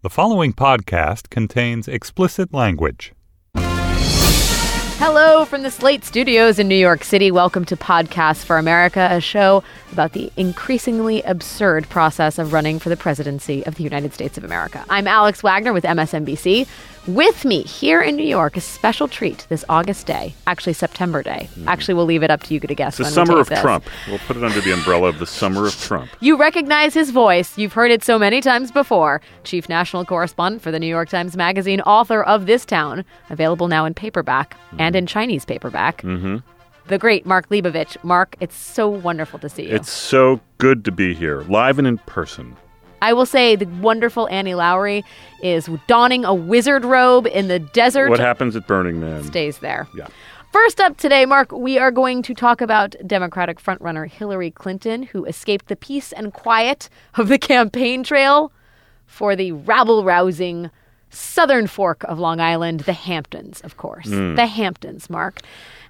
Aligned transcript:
The 0.00 0.10
following 0.10 0.52
podcast 0.52 1.28
contains 1.28 1.88
explicit 1.88 2.54
language. 2.54 3.12
Hello 5.00 5.44
from 5.44 5.64
the 5.64 5.72
Slate 5.72 6.04
Studios 6.04 6.60
in 6.60 6.68
New 6.68 6.76
York 6.76 7.02
City. 7.02 7.32
Welcome 7.32 7.64
to 7.64 7.76
Podcasts 7.76 8.44
for 8.44 8.58
America, 8.58 9.08
a 9.10 9.20
show 9.20 9.64
about 9.90 10.12
the 10.12 10.30
increasingly 10.36 11.22
absurd 11.22 11.88
process 11.88 12.38
of 12.38 12.52
running 12.52 12.78
for 12.78 12.90
the 12.90 12.96
presidency 12.96 13.66
of 13.66 13.74
the 13.74 13.82
United 13.82 14.14
States 14.14 14.38
of 14.38 14.44
America. 14.44 14.84
I'm 14.88 15.08
Alex 15.08 15.42
Wagner 15.42 15.72
with 15.72 15.82
MSNBC. 15.82 16.68
With 17.08 17.46
me 17.46 17.62
here 17.62 18.02
in 18.02 18.16
New 18.16 18.26
York, 18.26 18.58
a 18.58 18.60
special 18.60 19.08
treat 19.08 19.46
this 19.48 19.64
August 19.70 20.06
day, 20.06 20.34
actually 20.46 20.74
September 20.74 21.22
day. 21.22 21.48
Actually, 21.66 21.94
we'll 21.94 22.04
leave 22.04 22.22
it 22.22 22.30
up 22.30 22.42
to 22.42 22.52
you 22.52 22.60
to 22.60 22.74
guess. 22.74 23.00
It's 23.00 23.08
The 23.08 23.14
summer 23.14 23.40
of 23.40 23.48
this. 23.48 23.62
Trump. 23.62 23.86
We'll 24.08 24.18
put 24.18 24.36
it 24.36 24.44
under 24.44 24.60
the 24.60 24.72
umbrella 24.72 25.08
of 25.08 25.18
the 25.18 25.24
summer 25.24 25.66
of 25.66 25.74
Trump. 25.80 26.10
You 26.20 26.36
recognize 26.36 26.92
his 26.92 27.10
voice. 27.10 27.56
You've 27.56 27.72
heard 27.72 27.90
it 27.90 28.04
so 28.04 28.18
many 28.18 28.42
times 28.42 28.70
before. 28.70 29.22
Chief 29.42 29.70
national 29.70 30.04
correspondent 30.04 30.60
for 30.60 30.70
the 30.70 30.78
New 30.78 30.86
York 30.86 31.08
Times 31.08 31.34
Magazine, 31.34 31.80
author 31.80 32.22
of 32.22 32.44
This 32.44 32.66
Town, 32.66 33.06
available 33.30 33.68
now 33.68 33.86
in 33.86 33.94
paperback 33.94 34.54
and 34.78 34.94
in 34.94 35.06
Chinese 35.06 35.46
paperback. 35.46 36.02
Mm-hmm. 36.02 36.36
The 36.88 36.98
great 36.98 37.24
Mark 37.24 37.48
Leibovich. 37.48 37.96
Mark, 38.04 38.36
it's 38.40 38.54
so 38.54 38.86
wonderful 38.86 39.38
to 39.38 39.48
see 39.48 39.62
you. 39.62 39.74
It's 39.74 39.90
so 39.90 40.40
good 40.58 40.84
to 40.84 40.92
be 40.92 41.14
here, 41.14 41.40
live 41.48 41.78
and 41.78 41.88
in 41.88 41.96
person. 41.96 42.54
I 43.00 43.12
will 43.12 43.26
say 43.26 43.56
the 43.56 43.66
wonderful 43.80 44.28
Annie 44.28 44.52
Lowrey 44.52 45.04
is 45.42 45.68
donning 45.86 46.24
a 46.24 46.34
wizard 46.34 46.84
robe 46.84 47.26
in 47.26 47.48
the 47.48 47.58
desert. 47.58 48.10
What 48.10 48.20
happens 48.20 48.56
at 48.56 48.66
Burning 48.66 49.00
Man? 49.00 49.24
Stays 49.24 49.58
there. 49.58 49.86
Yeah. 49.96 50.08
First 50.52 50.80
up 50.80 50.96
today, 50.96 51.26
Mark, 51.26 51.52
we 51.52 51.78
are 51.78 51.90
going 51.90 52.22
to 52.22 52.34
talk 52.34 52.60
about 52.60 52.96
Democratic 53.06 53.60
frontrunner 53.60 54.08
Hillary 54.08 54.50
Clinton, 54.50 55.02
who 55.02 55.26
escaped 55.26 55.68
the 55.68 55.76
peace 55.76 56.10
and 56.12 56.32
quiet 56.32 56.88
of 57.16 57.28
the 57.28 57.38
campaign 57.38 58.02
trail 58.02 58.50
for 59.06 59.36
the 59.36 59.52
rabble 59.52 60.04
rousing 60.04 60.70
southern 61.10 61.66
fork 61.66 62.02
of 62.04 62.18
Long 62.18 62.40
Island, 62.40 62.80
the 62.80 62.92
Hamptons, 62.92 63.60
of 63.60 63.76
course. 63.76 64.08
Hmm. 64.08 64.34
The 64.34 64.46
Hamptons, 64.46 65.10
Mark. 65.10 65.40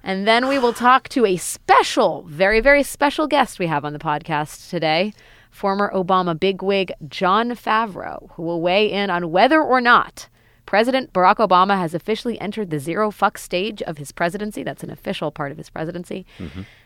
And 0.03 0.27
then 0.27 0.47
we 0.47 0.59
will 0.59 0.73
talk 0.73 1.09
to 1.09 1.25
a 1.25 1.37
special, 1.37 2.23
very, 2.27 2.59
very 2.59 2.83
special 2.83 3.27
guest 3.27 3.59
we 3.59 3.67
have 3.67 3.83
on 3.85 3.93
the 3.93 3.99
podcast 3.99 4.69
today 4.69 5.13
former 5.49 5.91
Obama 5.93 6.39
bigwig 6.39 6.93
John 7.07 7.51
Favreau, 7.51 8.31
who 8.33 8.43
will 8.43 8.61
weigh 8.61 8.91
in 8.91 9.09
on 9.09 9.31
whether 9.31 9.61
or 9.61 9.81
not 9.81 10.27
President 10.65 11.11
Barack 11.13 11.37
Obama 11.37 11.77
has 11.79 11.95
officially 11.95 12.39
entered 12.39 12.69
the 12.69 12.79
zero 12.79 13.09
fuck 13.09 13.39
stage 13.39 13.81
of 13.81 13.97
his 13.97 14.11
presidency. 14.11 14.61
That's 14.61 14.83
an 14.83 14.91
official 14.91 15.31
part 15.31 15.51
of 15.51 15.57
his 15.57 15.69
presidency. 15.69 16.27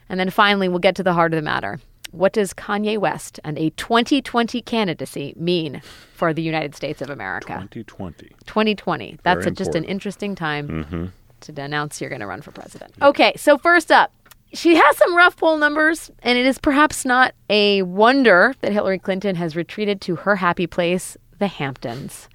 And 0.07 0.19
then 0.19 0.29
finally, 0.29 0.69
we'll 0.69 0.79
get 0.79 0.95
to 0.95 1.03
the 1.03 1.13
heart 1.13 1.33
of 1.33 1.37
the 1.37 1.41
matter. 1.41 1.79
What 2.11 2.31
does 2.31 2.53
Kanye 2.53 2.97
West 2.97 3.39
and 3.43 3.57
a 3.57 3.71
2020 3.71 4.61
candidacy 4.61 5.33
mean 5.35 5.81
for 6.13 6.33
the 6.33 6.41
United 6.41 6.75
States 6.75 7.01
of 7.01 7.09
America? 7.09 7.67
2020. 7.71 8.29
2020. 8.45 9.17
That's 9.23 9.45
a, 9.47 9.51
just 9.51 9.75
an 9.75 9.83
interesting 9.83 10.35
time 10.35 11.11
to 11.41 11.61
announce 11.61 11.99
you're 11.99 12.09
going 12.09 12.21
to 12.21 12.27
run 12.27 12.41
for 12.41 12.51
president. 12.51 12.93
Okay, 13.01 13.33
so 13.35 13.57
first 13.57 13.91
up, 13.91 14.13
she 14.53 14.75
has 14.75 14.97
some 14.97 15.15
rough 15.15 15.35
poll 15.37 15.57
numbers, 15.57 16.11
and 16.21 16.37
it 16.37 16.45
is 16.45 16.57
perhaps 16.57 17.05
not 17.05 17.33
a 17.49 17.81
wonder 17.83 18.53
that 18.61 18.71
Hillary 18.71 18.99
Clinton 18.99 19.35
has 19.35 19.55
retreated 19.55 19.99
to 20.01 20.15
her 20.17 20.35
happy 20.37 20.67
place, 20.67 21.17
the 21.39 21.47
Hamptons. 21.47 22.29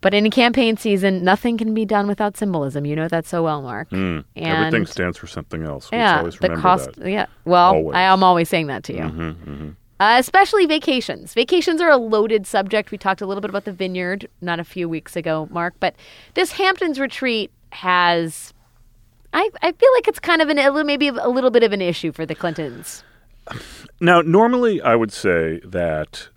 But 0.00 0.14
in 0.14 0.24
a 0.26 0.30
campaign 0.30 0.76
season, 0.76 1.24
nothing 1.24 1.58
can 1.58 1.74
be 1.74 1.84
done 1.84 2.06
without 2.06 2.36
symbolism. 2.36 2.84
You 2.86 2.94
know 2.94 3.08
that 3.08 3.26
so 3.26 3.42
well, 3.42 3.62
Mark. 3.62 3.88
And 3.90 4.24
Hmm. 4.36 4.42
Everything 4.44 4.86
stands 4.86 5.18
for 5.18 5.26
something 5.26 5.64
else. 5.64 5.88
Yeah, 5.92 6.18
always 6.18 6.36
the 6.36 6.50
cost. 6.50 6.92
that. 6.94 7.10
Yeah, 7.10 7.26
well, 7.44 7.74
Always. 7.74 7.96
I 7.96 8.02
am 8.02 8.22
always 8.22 8.48
saying 8.48 8.68
that 8.68 8.84
to 8.84 8.92
you. 8.94 9.74
Uh, 10.00 10.16
especially 10.20 10.64
vacations. 10.66 11.34
Vacations 11.34 11.80
are 11.80 11.90
a 11.90 11.96
loaded 11.96 12.46
subject. 12.46 12.92
We 12.92 12.98
talked 12.98 13.20
a 13.20 13.26
little 13.26 13.40
bit 13.40 13.50
about 13.50 13.64
the 13.64 13.72
vineyard 13.72 14.28
not 14.40 14.60
a 14.60 14.64
few 14.64 14.88
weeks 14.88 15.16
ago, 15.16 15.48
Mark, 15.50 15.74
but 15.80 15.96
this 16.34 16.52
Hamptons 16.52 17.00
retreat 17.00 17.50
has. 17.72 18.54
I, 19.38 19.50
I 19.62 19.70
feel 19.70 19.90
like 19.94 20.08
it's 20.08 20.18
kind 20.18 20.42
of 20.42 20.48
an 20.48 20.84
maybe 20.84 21.08
a 21.08 21.28
little 21.28 21.50
bit 21.50 21.62
of 21.62 21.72
an 21.72 21.80
issue 21.80 22.10
for 22.10 22.26
the 22.26 22.34
Clintons. 22.34 23.04
Now, 24.00 24.20
normally 24.20 24.82
I 24.82 24.96
would 24.96 25.12
say 25.12 25.60
that 25.64 26.28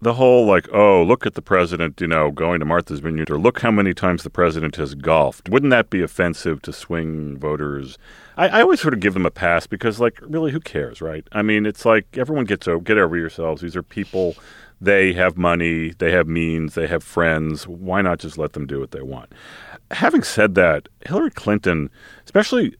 the 0.00 0.14
whole 0.14 0.46
like, 0.46 0.66
oh, 0.72 1.02
look 1.02 1.26
at 1.26 1.34
the 1.34 1.42
president, 1.42 2.00
you 2.00 2.06
know, 2.06 2.30
going 2.30 2.60
to 2.60 2.64
Martha's 2.64 3.00
Vineyard, 3.00 3.30
or 3.30 3.36
look 3.36 3.60
how 3.60 3.70
many 3.70 3.92
times 3.92 4.22
the 4.22 4.30
president 4.30 4.76
has 4.76 4.94
golfed. 4.94 5.50
Wouldn't 5.50 5.70
that 5.70 5.90
be 5.90 6.00
offensive 6.02 6.62
to 6.62 6.72
swing 6.72 7.36
voters? 7.36 7.98
I, 8.38 8.48
I 8.48 8.60
always 8.62 8.80
sort 8.80 8.94
of 8.94 9.00
give 9.00 9.12
them 9.12 9.26
a 9.26 9.30
pass 9.30 9.66
because, 9.66 10.00
like, 10.00 10.18
really, 10.22 10.50
who 10.50 10.60
cares, 10.60 11.02
right? 11.02 11.26
I 11.32 11.42
mean, 11.42 11.66
it's 11.66 11.84
like 11.84 12.16
everyone 12.16 12.46
gets 12.46 12.66
over, 12.66 12.82
get 12.82 12.96
over 12.96 13.18
yourselves. 13.18 13.60
These 13.60 13.76
are 13.76 13.82
people. 13.82 14.34
They 14.80 15.12
have 15.14 15.36
money, 15.38 15.90
they 15.98 16.12
have 16.12 16.28
means, 16.28 16.74
they 16.74 16.86
have 16.86 17.02
friends. 17.02 17.66
Why 17.66 18.02
not 18.02 18.18
just 18.18 18.36
let 18.38 18.52
them 18.52 18.66
do 18.66 18.78
what 18.80 18.90
they 18.90 19.02
want? 19.02 19.32
Having 19.90 20.24
said 20.24 20.54
that, 20.56 20.88
Hillary 21.06 21.30
Clinton, 21.30 21.90
especially 22.24 22.74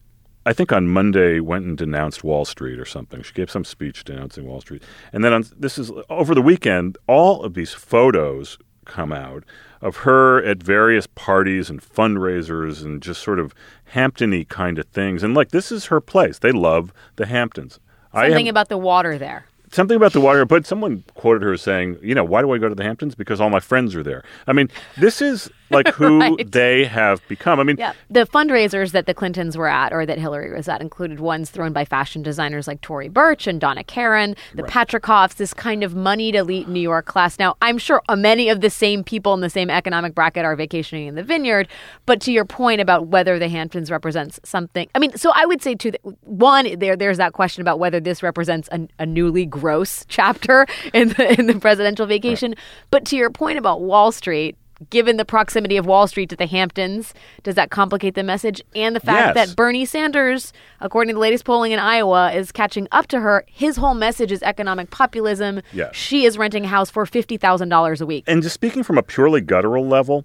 I 0.45 0.53
think 0.53 0.71
on 0.73 0.89
Monday 0.89 1.41
went 1.41 1.65
and 1.65 1.77
denounced 1.77 2.23
Wall 2.23 2.45
Street 2.45 2.79
or 2.79 2.85
something. 2.85 3.23
She 3.23 3.33
gave 3.33 3.51
some 3.51 3.65
speech 3.65 4.05
denouncing 4.05 4.47
Wall 4.47 4.61
Street, 4.61 4.83
and 5.13 5.25
then 5.25 5.33
on 5.33 5.45
this 5.59 5.77
is 5.79 5.91
over 6.11 6.35
the 6.35 6.43
weekend. 6.43 6.99
All 7.09 7.43
of 7.43 7.55
these 7.55 7.73
photos 7.73 8.57
come 8.85 9.13
out 9.13 9.43
of 9.83 9.97
her 9.99 10.43
at 10.45 10.63
various 10.63 11.07
parties 11.09 11.69
and 11.69 11.83
fundraisers 11.83 12.85
and 12.85 13.03
just 13.03 13.21
sort 13.23 13.41
of 13.41 13.53
Hampton-y 13.87 14.47
kind 14.49 14.79
of 14.79 14.87
things. 14.87 15.23
And 15.25 15.35
like 15.35 15.51
this 15.51 15.73
is 15.73 15.87
her 15.87 16.01
place. 16.01 16.39
They 16.39 16.53
love 16.53 16.93
the 17.17 17.27
Hamptons. 17.27 17.81
I 18.13 18.29
Something 18.29 18.47
have- 18.47 18.53
about 18.53 18.69
the 18.69 18.79
water 18.79 19.19
there. 19.19 19.47
Something 19.73 19.97
about 19.97 20.13
the 20.13 20.21
water, 20.21 20.45
but 20.45 20.67
someone 20.67 21.05
quoted 21.15 21.43
her 21.43 21.57
saying, 21.57 21.99
you 22.03 22.15
know, 22.15 22.25
why 22.25 22.43
do 22.43 22.53
I 22.53 22.59
go 22.59 22.69
to 22.69 22.75
the 22.75 22.83
Hamptons? 22.85 23.15
Because 23.15 23.41
all 23.41 23.51
my 23.51 23.61
friends 23.61 23.95
are 23.95 24.03
there. 24.03 24.25
I 24.47 24.53
mean, 24.53 24.71
this 24.97 25.21
is 25.21 25.51
like 25.71 25.89
who 25.89 26.21
Right. 26.21 26.51
they 26.53 26.85
have 26.85 27.27
become. 27.29 27.61
I 27.61 27.63
mean, 27.65 27.77
Yeah. 27.79 27.93
The 28.11 28.27
fundraisers 28.27 28.93
that 28.93 29.07
the 29.07 29.15
Clintons 29.15 29.57
were 29.57 29.69
at 29.69 29.93
or 29.93 30.07
that 30.07 30.19
Hillary 30.19 30.53
was 30.55 30.69
at 30.69 30.81
included 30.81 31.21
ones 31.21 31.51
thrown 31.51 31.73
by 31.73 31.85
fashion 31.85 32.23
designers 32.23 32.67
like 32.67 32.81
Tory 32.81 33.09
Burch 33.09 33.47
and 33.47 33.61
Donna 33.61 33.85
Karan, 33.85 34.37
the 34.55 34.63
Patricofs, 34.63 35.37
this 35.37 35.53
kind 35.55 35.83
of 35.85 35.95
moneyed 35.95 36.35
elite 36.35 36.69
New 36.69 36.81
York 36.81 37.07
class. 37.07 37.39
Now, 37.39 37.57
I'm 37.63 37.79
sure 37.79 38.01
many 38.17 38.49
of 38.49 38.61
the 38.61 38.71
same 38.71 39.03
people 39.05 39.35
in 39.35 39.41
the 39.41 39.51
same 39.51 39.71
economic 39.71 40.15
bracket 40.15 40.45
are 40.45 40.55
vacationing 40.57 41.07
in 41.07 41.15
the 41.15 41.23
vineyard, 41.23 41.69
but 42.07 42.21
to 42.23 42.33
your 42.33 42.45
point 42.45 42.81
about 42.81 43.09
whether 43.09 43.39
the 43.39 43.49
Hamptons 43.49 43.91
represents 43.91 44.39
something, 44.45 44.89
I 44.95 44.99
mean, 44.99 45.17
so 45.17 45.33
I 45.35 45.47
would 45.47 45.63
say 45.63 45.75
two 45.75 45.93
th- 45.93 46.03
one 46.23 46.79
there 46.79 46.97
there's 46.97 47.19
that 47.19 47.33
question 47.33 47.61
about 47.63 47.79
whether 47.79 48.01
this 48.01 48.23
represents 48.23 48.69
a, 48.73 48.89
a 48.99 49.07
newly 49.07 49.47
gross 49.47 50.05
chapter 50.09 50.67
in 50.93 51.09
the 51.11 51.39
in 51.39 51.47
the 51.47 51.59
presidential 51.59 52.07
vacation, 52.07 52.55
but 52.91 53.05
to 53.07 53.17
your 53.17 53.31
point 53.31 53.59
about 53.59 53.81
Wall 53.81 54.13
Street, 54.13 54.57
given 54.91 55.17
the 55.17 55.25
proximity 55.25 55.77
of 55.77 55.87
Wall 55.87 56.07
Street 56.07 56.29
to 56.31 56.37
the 56.37 56.47
Hamptons, 56.47 57.15
does 57.43 57.55
that 57.55 57.71
complicate 57.71 58.15
the 58.15 58.23
message? 58.23 58.61
And 58.75 58.95
the 58.95 59.01
fact 59.01 59.37
Yes. 59.37 59.49
that 59.49 59.57
Bernie 59.57 59.85
Sanders, 59.85 60.53
according 60.81 61.09
to 61.09 61.15
the 61.15 61.21
latest 61.21 61.45
polling 61.45 61.73
in 61.73 61.79
Iowa, 61.79 62.33
is 62.33 62.53
catching 62.53 62.87
up 62.93 63.07
to 63.09 63.21
her. 63.21 63.45
His 63.49 63.77
whole 63.77 63.95
message 63.95 64.31
is 64.33 64.43
economic 64.43 64.91
populism. 64.91 65.63
Yes. 65.73 65.95
She 65.97 66.25
is 66.25 66.37
renting 66.39 66.65
a 66.65 66.69
house 66.69 66.91
for 66.91 67.05
$50,000 67.07 68.01
a 68.01 68.07
week. 68.07 68.25
and 68.27 68.43
just 68.43 68.55
speaking 68.55 68.83
from 68.83 68.99
a 68.99 69.03
purely 69.03 69.41
guttural 69.41 69.87
level, 69.87 70.25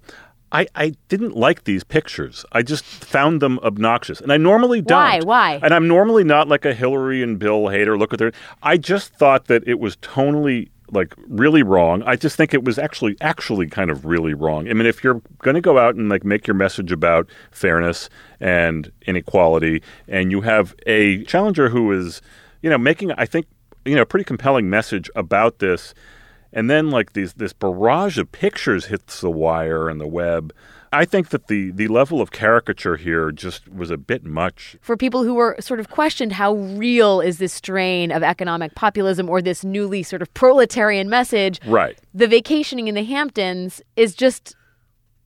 I, 0.54 0.66
I 0.74 0.92
didn't 1.08 1.34
like 1.34 1.64
these 1.64 1.82
pictures. 1.82 2.44
I 2.52 2.60
just 2.62 2.84
found 2.84 3.40
them 3.40 3.58
obnoxious. 3.60 4.20
And 4.20 4.30
I 4.30 4.36
normally 4.36 4.82
don't. 4.82 4.98
Why? 4.98 5.20
Why? 5.20 5.60
And 5.62 5.72
I'm 5.72 5.88
normally 5.88 6.24
not 6.24 6.46
like 6.46 6.66
a 6.66 6.74
Hillary 6.74 7.22
and 7.22 7.38
Bill 7.38 7.68
hater. 7.68 7.96
Look 7.96 8.12
at 8.12 8.18
their. 8.18 8.32
I 8.62 8.76
just 8.76 9.14
thought 9.14 9.46
that 9.46 9.66
it 9.66 9.80
was 9.80 9.96
tonally 9.96 10.68
like 10.92 11.14
really 11.26 11.62
wrong. 11.62 12.02
I 12.04 12.16
just 12.16 12.36
think 12.36 12.54
it 12.54 12.64
was 12.64 12.78
actually 12.78 13.16
actually 13.20 13.66
kind 13.66 13.90
of 13.90 14.04
really 14.04 14.34
wrong. 14.34 14.68
I 14.68 14.74
mean, 14.74 14.86
if 14.86 15.02
you're 15.02 15.20
going 15.38 15.54
to 15.54 15.60
go 15.60 15.78
out 15.78 15.96
and 15.96 16.08
like 16.08 16.24
make 16.24 16.46
your 16.46 16.54
message 16.54 16.92
about 16.92 17.28
fairness 17.50 18.08
and 18.40 18.92
inequality, 19.06 19.82
and 20.06 20.30
you 20.30 20.42
have 20.42 20.74
a 20.86 21.24
challenger 21.24 21.70
who 21.70 21.90
is, 21.92 22.22
you 22.60 22.70
know, 22.70 22.78
making 22.78 23.12
I 23.12 23.26
think 23.26 23.46
you 23.84 23.96
know 23.96 24.02
a 24.02 24.06
pretty 24.06 24.24
compelling 24.24 24.70
message 24.70 25.10
about 25.16 25.58
this 25.58 25.94
and 26.52 26.68
then 26.68 26.90
like 26.90 27.14
these 27.14 27.34
this 27.34 27.52
barrage 27.52 28.18
of 28.18 28.30
pictures 28.30 28.86
hits 28.86 29.20
the 29.20 29.30
wire 29.30 29.88
and 29.88 30.00
the 30.00 30.06
web. 30.06 30.52
I 30.92 31.04
think 31.06 31.30
that 31.30 31.46
the 31.48 31.70
the 31.70 31.88
level 31.88 32.20
of 32.20 32.30
caricature 32.32 32.96
here 32.96 33.32
just 33.32 33.68
was 33.68 33.90
a 33.90 33.96
bit 33.96 34.24
much. 34.24 34.76
For 34.80 34.96
people 34.96 35.24
who 35.24 35.34
were 35.34 35.56
sort 35.60 35.80
of 35.80 35.88
questioned 35.88 36.32
how 36.32 36.54
real 36.54 37.20
is 37.20 37.38
this 37.38 37.52
strain 37.52 38.12
of 38.12 38.22
economic 38.22 38.74
populism 38.74 39.28
or 39.30 39.40
this 39.40 39.64
newly 39.64 40.02
sort 40.02 40.22
of 40.22 40.32
proletarian 40.34 41.08
message, 41.08 41.60
Right. 41.66 41.98
the 42.12 42.26
vacationing 42.28 42.88
in 42.88 42.94
the 42.94 43.04
Hamptons 43.04 43.80
is 43.96 44.14
just, 44.14 44.54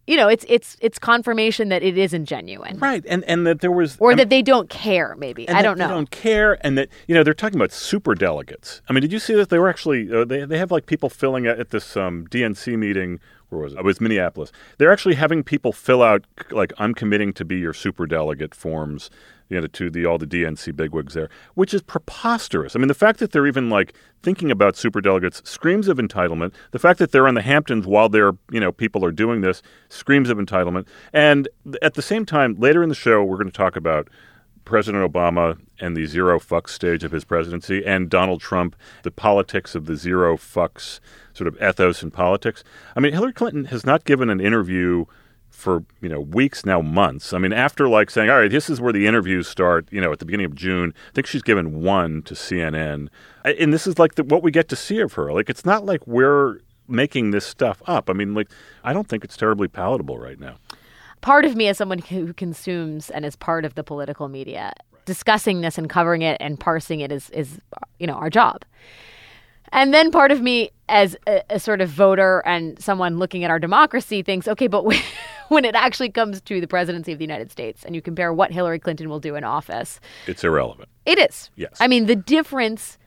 you 0.06 0.16
know, 0.16 0.28
it's 0.28 0.44
it's 0.48 0.76
it's 0.80 0.98
confirmation 1.00 1.68
that 1.70 1.82
it 1.82 1.98
isn't 1.98 2.26
genuine. 2.26 2.78
Right. 2.78 3.04
And 3.08 3.24
and 3.24 3.44
that 3.48 3.60
there 3.60 3.72
was 3.72 3.96
Or 3.98 4.12
I 4.12 4.14
that 4.16 4.30
they 4.30 4.42
don't 4.42 4.70
care, 4.70 5.16
maybe. 5.18 5.48
I 5.48 5.62
don't 5.62 5.78
know. 5.78 5.88
They 5.88 5.94
don't 5.94 6.10
care, 6.12 6.58
and 6.64 6.78
that 6.78 6.88
you 7.08 7.14
know 7.16 7.24
they're 7.24 7.34
talking 7.34 7.58
about 7.58 7.72
super 7.72 8.14
delegates. 8.14 8.82
I 8.88 8.92
mean, 8.92 9.00
did 9.02 9.12
you 9.12 9.18
see 9.18 9.34
that 9.34 9.48
they 9.48 9.58
were 9.58 9.68
actually 9.68 10.12
uh, 10.14 10.24
they 10.24 10.44
they 10.44 10.58
have 10.58 10.70
like 10.70 10.86
people 10.86 11.08
filling 11.10 11.46
at, 11.48 11.58
at 11.58 11.70
this 11.70 11.96
um, 11.96 12.26
DNC 12.30 12.78
meeting 12.78 13.18
where 13.48 13.62
was 13.62 13.72
it? 13.72 13.78
Uh, 13.78 13.80
it 13.80 13.84
was 13.84 14.00
Minneapolis. 14.00 14.52
They're 14.78 14.92
actually 14.92 15.14
having 15.14 15.42
people 15.42 15.72
fill 15.72 16.02
out 16.02 16.24
like 16.50 16.72
I'm 16.78 16.94
committing 16.94 17.32
to 17.34 17.44
be 17.44 17.58
your 17.58 17.72
super 17.72 18.06
delegate 18.06 18.54
forms. 18.54 19.10
You 19.48 19.60
know, 19.60 19.68
to 19.68 19.90
the 19.90 20.04
all 20.04 20.18
the 20.18 20.26
DNC 20.26 20.74
bigwigs 20.74 21.14
there, 21.14 21.28
which 21.54 21.72
is 21.72 21.80
preposterous. 21.80 22.74
I 22.74 22.80
mean, 22.80 22.88
the 22.88 22.94
fact 22.94 23.20
that 23.20 23.30
they're 23.30 23.46
even 23.46 23.70
like 23.70 23.94
thinking 24.20 24.50
about 24.50 24.74
super 24.74 25.00
delegates 25.00 25.40
screams 25.48 25.86
of 25.86 25.98
entitlement. 25.98 26.52
The 26.72 26.80
fact 26.80 26.98
that 26.98 27.12
they're 27.12 27.28
in 27.28 27.36
the 27.36 27.42
Hamptons 27.42 27.86
while 27.86 28.08
they're 28.08 28.32
you 28.50 28.58
know 28.58 28.72
people 28.72 29.04
are 29.04 29.12
doing 29.12 29.42
this 29.42 29.62
screams 29.88 30.30
of 30.30 30.38
entitlement. 30.38 30.88
And 31.12 31.48
at 31.80 31.94
the 31.94 32.02
same 32.02 32.26
time, 32.26 32.56
later 32.58 32.82
in 32.82 32.88
the 32.88 32.96
show, 32.96 33.22
we're 33.22 33.36
going 33.36 33.46
to 33.46 33.56
talk 33.56 33.76
about 33.76 34.08
President 34.66 35.10
Obama 35.10 35.58
and 35.80 35.96
the 35.96 36.04
zero 36.04 36.38
fucks 36.38 36.70
stage 36.70 37.04
of 37.04 37.12
his 37.12 37.24
presidency, 37.24 37.86
and 37.86 38.10
Donald 38.10 38.42
Trump, 38.42 38.76
the 39.02 39.10
politics 39.10 39.74
of 39.74 39.86
the 39.86 39.96
zero 39.96 40.36
fucks 40.36 41.00
sort 41.32 41.48
of 41.48 41.56
ethos 41.62 42.02
in 42.02 42.10
politics. 42.10 42.62
I 42.94 43.00
mean, 43.00 43.12
Hillary 43.12 43.32
Clinton 43.32 43.66
has 43.66 43.86
not 43.86 44.04
given 44.04 44.28
an 44.28 44.40
interview 44.40 45.06
for 45.56 45.84
you 46.02 46.08
know 46.08 46.20
weeks 46.20 46.66
now 46.66 46.82
months. 46.82 47.32
I 47.32 47.38
mean 47.38 47.54
after 47.54 47.88
like 47.88 48.10
saying 48.10 48.28
all 48.28 48.40
right 48.40 48.50
this 48.50 48.68
is 48.68 48.78
where 48.78 48.92
the 48.92 49.06
interviews 49.06 49.48
start 49.48 49.88
you 49.90 50.02
know 50.02 50.12
at 50.12 50.18
the 50.18 50.26
beginning 50.26 50.44
of 50.44 50.54
june 50.54 50.92
i 51.08 51.12
think 51.14 51.26
she's 51.26 51.42
given 51.42 51.80
one 51.82 52.20
to 52.22 52.34
cnn 52.34 53.08
and 53.42 53.72
this 53.72 53.86
is 53.86 53.98
like 53.98 54.16
the, 54.16 54.24
what 54.24 54.42
we 54.42 54.50
get 54.50 54.68
to 54.68 54.76
see 54.76 55.00
of 55.00 55.14
her. 55.14 55.32
Like 55.32 55.48
it's 55.48 55.64
not 55.64 55.86
like 55.86 56.06
we're 56.06 56.58
making 56.88 57.30
this 57.30 57.46
stuff 57.46 57.82
up. 57.86 58.10
I 58.10 58.12
mean 58.12 58.34
like 58.34 58.50
i 58.84 58.92
don't 58.92 59.08
think 59.08 59.24
it's 59.24 59.36
terribly 59.36 59.66
palatable 59.66 60.18
right 60.18 60.38
now 60.38 60.56
part 61.26 61.44
of 61.44 61.56
me 61.56 61.66
as 61.66 61.76
someone 61.76 61.98
who 61.98 62.32
consumes 62.32 63.10
and 63.10 63.24
is 63.24 63.34
part 63.34 63.64
of 63.64 63.74
the 63.74 63.82
political 63.82 64.28
media. 64.28 64.72
Discussing 65.06 65.60
this 65.60 65.76
and 65.76 65.90
covering 65.90 66.22
it 66.22 66.36
and 66.38 66.58
parsing 66.58 67.00
it 67.00 67.10
is 67.10 67.30
is 67.30 67.60
you 67.98 68.06
know 68.06 68.14
our 68.14 68.30
job. 68.30 68.64
And 69.72 69.92
then 69.92 70.12
part 70.12 70.30
of 70.30 70.40
me 70.40 70.70
as 70.88 71.16
a, 71.26 71.42
a 71.50 71.58
sort 71.58 71.80
of 71.80 71.88
voter 71.88 72.44
and 72.46 72.80
someone 72.80 73.18
looking 73.18 73.42
at 73.42 73.50
our 73.50 73.58
democracy 73.58 74.22
thinks 74.22 74.46
okay 74.46 74.68
but 74.68 74.84
when 75.48 75.64
it 75.64 75.74
actually 75.74 76.10
comes 76.10 76.40
to 76.42 76.60
the 76.60 76.68
presidency 76.68 77.10
of 77.10 77.18
the 77.18 77.24
United 77.24 77.50
States 77.50 77.84
and 77.84 77.96
you 77.96 78.00
compare 78.00 78.32
what 78.32 78.52
Hillary 78.52 78.78
Clinton 78.78 79.08
will 79.08 79.18
do 79.18 79.34
in 79.34 79.42
office 79.42 79.98
it's 80.28 80.44
irrelevant. 80.44 80.88
it 81.06 81.18
is. 81.18 81.50
Yes. 81.56 81.76
i 81.80 81.88
mean 81.88 82.06
the 82.06 82.14
difference 82.14 82.98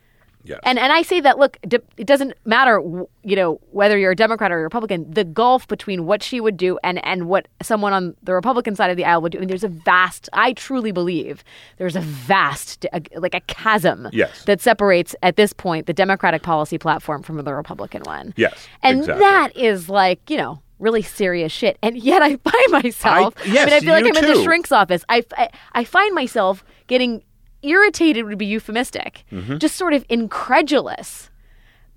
yes 0.44 0.60
and 0.64 0.80
and 0.80 0.92
I 0.94 1.02
say 1.02 1.20
that 1.22 1.38
look, 1.38 1.58
it 1.64 2.06
doesn't 2.06 2.34
matter, 2.46 2.82
you 3.24 3.36
know, 3.36 3.60
whether 3.72 3.98
you're 3.98 4.12
a 4.12 4.16
Democrat 4.16 4.52
or 4.52 4.60
a 4.60 4.64
Republican. 4.64 5.10
The 5.12 5.24
gulf 5.24 5.68
between 5.68 6.06
what 6.06 6.24
she 6.24 6.40
would 6.40 6.58
do 6.58 6.80
and 6.84 7.04
and 7.06 7.28
what 7.28 7.48
someone 7.62 7.94
on 7.94 8.16
the 8.24 8.34
Republican 8.34 8.76
side 8.76 8.90
of 8.90 8.98
the 8.98 9.06
aisle 9.06 9.22
would 9.22 9.32
do. 9.34 9.38
I 9.38 9.42
mean, 9.42 9.50
there's 9.50 9.64
a 9.64 9.68
vast. 9.70 10.30
I 10.34 10.54
truly 10.54 10.92
believe 10.92 11.44
there's 11.78 11.96
a 11.96 12.02
vast, 12.02 12.86
like 13.16 13.36
a 13.36 13.42
chasm, 13.42 14.08
Yes. 14.12 14.44
that 14.46 14.62
separates 14.62 15.16
at 15.24 15.36
this 15.36 15.54
point 15.54 15.86
the 15.88 15.94
Democratic 15.94 16.42
policy 16.42 16.78
platform 16.78 17.22
from 17.24 17.44
the 17.44 17.54
Republican 17.54 18.04
one. 18.04 18.34
Yes, 18.38 18.68
and 18.84 19.00
exactly. 19.00 19.20
that 19.22 19.58
is 19.58 19.90
like 19.90 20.30
you 20.30 20.38
know. 20.38 20.62
Really 20.82 21.02
serious 21.02 21.52
shit, 21.52 21.78
and 21.84 21.98
yet 21.98 22.22
I 22.22 22.38
find 22.50 22.72
myself. 22.72 23.34
I- 23.42 23.48
yes, 23.48 23.64
I 23.64 23.66
mean, 23.66 23.74
I 23.74 23.80
feel 23.82 23.94
like 23.96 24.18
I'm 24.18 24.24
in 24.24 24.34
the 24.38 24.44
shrink's 24.44 24.72
office. 24.72 25.04
I, 25.10 25.26
I, 25.38 25.50
I 25.74 25.84
find 25.84 26.16
myself 26.16 26.64
getting 26.88 27.22
irritated 27.62 28.26
would 28.26 28.38
be 28.38 28.46
euphemistic, 28.46 29.24
Mm-hmm. 29.32 29.58
just 29.58 29.76
sort 29.76 29.94
of 29.94 30.06
incredulous. 30.10 31.30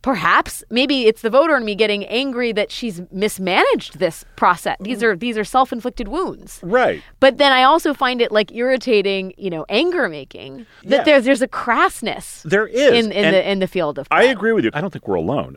Perhaps 0.03 0.65
maybe 0.69 1.07
it's 1.07 1.23
the 1.23 1.31
voter 1.31 1.57
in 1.57 1.65
me 1.65 1.77
getting 1.77 2.05
angry 2.07 2.51
that 2.51 2.73
she's 2.73 3.01
mismanaged 3.13 4.01
this 4.01 4.25
process. 4.35 4.77
These 4.81 5.01
are 5.05 5.15
these 5.15 5.39
are 5.39 5.45
self-inflicted 5.45 6.09
wounds. 6.09 6.59
right 6.65 7.01
But 7.21 7.39
then 7.39 7.53
I 7.53 7.63
also 7.63 7.95
find 7.95 8.21
it 8.21 8.33
like 8.33 8.51
irritating, 8.53 9.33
you 9.39 9.49
know, 9.49 9.65
anger 9.69 10.09
making. 10.09 10.67
That 10.83 10.91
Yeah. 10.99 11.03
there's 11.05 11.25
there's 11.25 11.43
a 11.43 11.47
crassness 11.47 12.43
there 12.43 12.67
is 12.67 12.91
in 13.07 13.13
in 13.13 13.25
And- 13.27 13.35
the 13.37 13.51
in 13.53 13.59
the 13.61 13.69
field 13.69 13.97
of 13.97 14.09
I 14.11 14.25
agree 14.25 14.51
with 14.53 14.65
you. 14.65 14.73
I 14.75 14.81
don't 14.81 14.91
think 14.93 15.07
we're 15.07 15.15
alone. 15.15 15.57